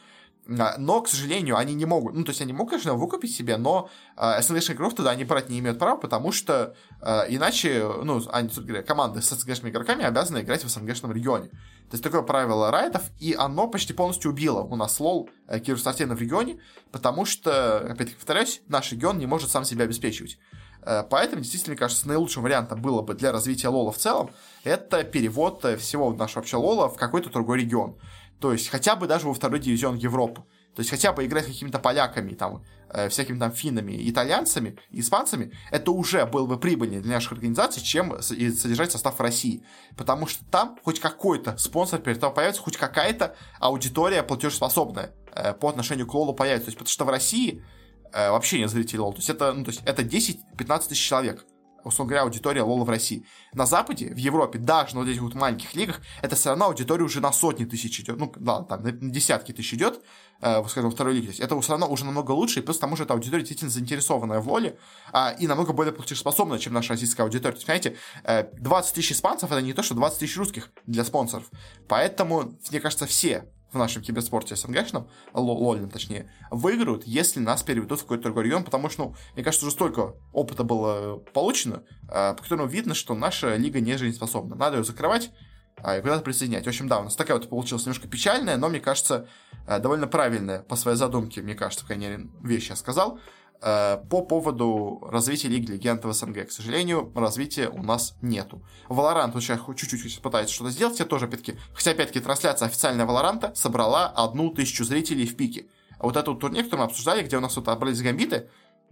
[0.47, 3.57] А, но, к сожалению, они не могут, ну, то есть они могут, конечно, выкупить себе,
[3.57, 8.21] но э, СНГ игроков туда они брать не имеют права, потому что э, иначе, ну,
[8.31, 8.49] они,
[8.85, 11.49] команды с СНГшными игроками обязаны играть в СНГшном регионе.
[11.49, 16.15] То есть такое правило райтов, и оно почти полностью убило у нас лол э, Киевстартена
[16.15, 16.59] в регионе,
[16.91, 20.37] потому что, опять-таки повторяюсь, наш регион не может сам себя обеспечивать.
[20.85, 24.29] Э, поэтому, действительно, мне кажется, наилучшим вариантом было бы для развития лола в целом,
[24.63, 27.97] это перевод э, всего нашего вообще лола в какой-то другой регион.
[28.39, 30.43] То есть хотя бы даже во второй дивизион Европы.
[30.75, 35.91] То есть хотя бы играть какими-то поляками, там, э, всякими там финнами, итальянцами, испанцами, это
[35.91, 39.63] уже было бы прибыльнее для наших организаций, чем содержать состав России.
[39.95, 45.69] Потому что там хоть какой-то спонсор перед тобой появится, хоть какая-то аудитория платежеспособная э, по
[45.69, 46.65] отношению к Лолу появится.
[46.65, 47.63] То есть, потому что в России
[48.11, 49.13] э, вообще нет зрителей Лол.
[49.13, 51.45] То есть это, ну, то есть это 10-15 тысяч человек
[51.85, 53.25] условно говоря, аудитория Лола в России.
[53.53, 57.03] На Западе, в Европе, даже на вот этих вот маленьких лигах, это все равно аудитория
[57.03, 58.17] уже на сотни тысяч идет.
[58.17, 60.01] Ну, да, там, на десятки тысяч идет,
[60.41, 61.31] э, скажем, второй лиге.
[61.39, 64.39] Это все равно уже намного лучше, и плюс к тому же эта аудитория действительно заинтересованная
[64.39, 64.77] в Лоле,
[65.11, 67.53] а, и намного более платежеспособная, чем наша российская аудитория.
[67.53, 71.05] То есть, понимаете, э, 20 тысяч испанцев это не то, что 20 тысяч русских для
[71.05, 71.45] спонсоров.
[71.87, 73.45] Поэтому, мне кажется, все
[73.75, 78.89] в нашем киберспорте СНГшном, лольном точнее, выиграют, если нас переведут в какой-то другой регион, потому
[78.89, 83.55] что, ну, мне кажется, уже столько опыта было получено, а, по которому видно, что наша
[83.55, 84.55] лига не жизнеспособна.
[84.55, 85.31] Надо ее закрывать,
[85.77, 86.65] а, и куда-то присоединять.
[86.65, 89.27] В общем, да, у нас такая вот получилась немножко печальная, но, мне кажется,
[89.67, 93.19] а, довольно правильная по своей задумке, мне кажется, по крайней мере, вещь я сказал.
[93.61, 96.47] Э, по поводу развития Лиги Легенд в СНГ.
[96.47, 98.61] К сожалению, развития у нас нету.
[98.89, 103.55] Valorant вот сейчас чуть-чуть пытается что-то сделать, я тоже, опять-таки, хотя, опять-таки, трансляция официальная Valorant
[103.55, 105.67] собрала одну тысячу зрителей в пике.
[105.99, 108.49] А вот этот турнир, который мы обсуждали, где у нас вот отбрались гамбиты,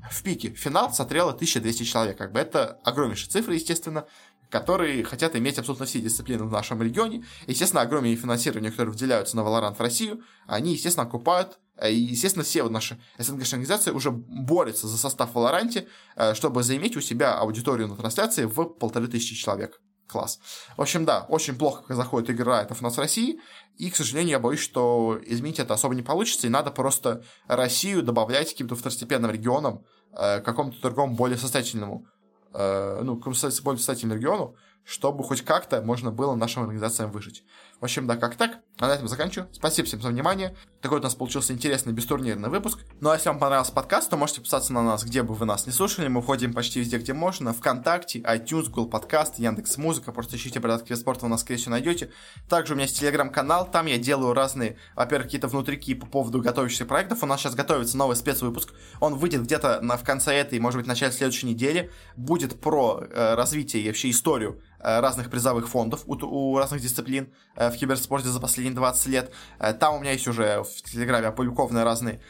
[0.09, 2.17] в пике финал смотрело 1200 человек.
[2.17, 4.05] Как бы это огромнейшие цифры, естественно,
[4.49, 7.25] которые хотят иметь абсолютно все дисциплины в нашем регионе.
[7.47, 12.67] Естественно, огромные финансирования, которые выделяются на Valorant в Россию, они, естественно, окупают и, естественно, все
[12.69, 17.95] наши СНГшные организации уже борются за состав в э, чтобы заиметь у себя аудиторию на
[17.95, 19.81] трансляции в полторы тысячи человек.
[20.07, 20.39] Класс.
[20.77, 23.39] В общем, да, очень плохо как заходит игра это у нас в России,
[23.77, 28.03] и, к сожалению, я боюсь, что изменить это особо не получится, и надо просто Россию
[28.03, 32.05] добавлять каким-то второстепенным регионам, э, какому-то другому более состоятельному,
[32.53, 37.43] ну, какому-то более состоятельному региону, чтобы хоть как-то можно было нашим организациям выжить.
[37.83, 38.59] В общем, да, как так.
[38.79, 39.49] А на этом заканчиваю.
[39.51, 40.55] Спасибо всем за внимание.
[40.81, 42.79] Такой у нас получился интересный бестурнирный выпуск.
[43.01, 45.67] Ну а если вам понравился подкаст, то можете подписаться на нас, где бы вы нас
[45.67, 46.07] не слушали.
[46.07, 47.51] Мы входим почти везде, где можно.
[47.51, 50.13] Вконтакте, iTunes, Google Подкаст, Яндекс Музыка.
[50.13, 52.09] Просто ищите порядок спорта, вы нас, скорее всего, найдете.
[52.47, 53.69] Также у меня есть телеграм-канал.
[53.69, 57.21] Там я делаю разные, во-первых, какие-то внутрики по поводу готовящихся проектов.
[57.21, 58.73] У нас сейчас готовится новый спецвыпуск.
[59.01, 61.91] Он выйдет где-то на, в конце этой, может быть, начале следующей недели.
[62.15, 67.69] Будет про э, развитие и вообще историю разных призовых фондов у, у разных дисциплин э,
[67.69, 69.31] в киберспорте за последние 20 лет.
[69.59, 72.21] Э, там у меня есть уже в Телеграме опубликованы разные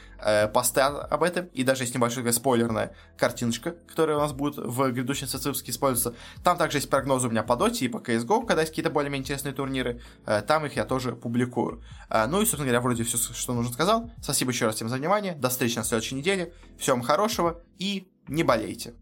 [0.54, 5.28] посты об этом, и даже есть небольшая спойлерная картиночка, которая у нас будет в грядущем
[5.28, 6.18] спецвыпуске использоваться.
[6.45, 9.24] Там также есть прогнозы у меня по Доте и по CSGO, когда есть какие-то более-менее
[9.24, 10.01] интересные турниры.
[10.47, 11.84] Там их я тоже публикую.
[12.10, 14.12] Ну и, собственно говоря, вроде все, что нужно сказал.
[14.22, 15.36] Спасибо еще раз всем за внимание.
[15.36, 16.54] До встречи на следующей неделе.
[16.78, 18.93] Всем хорошего и не болейте.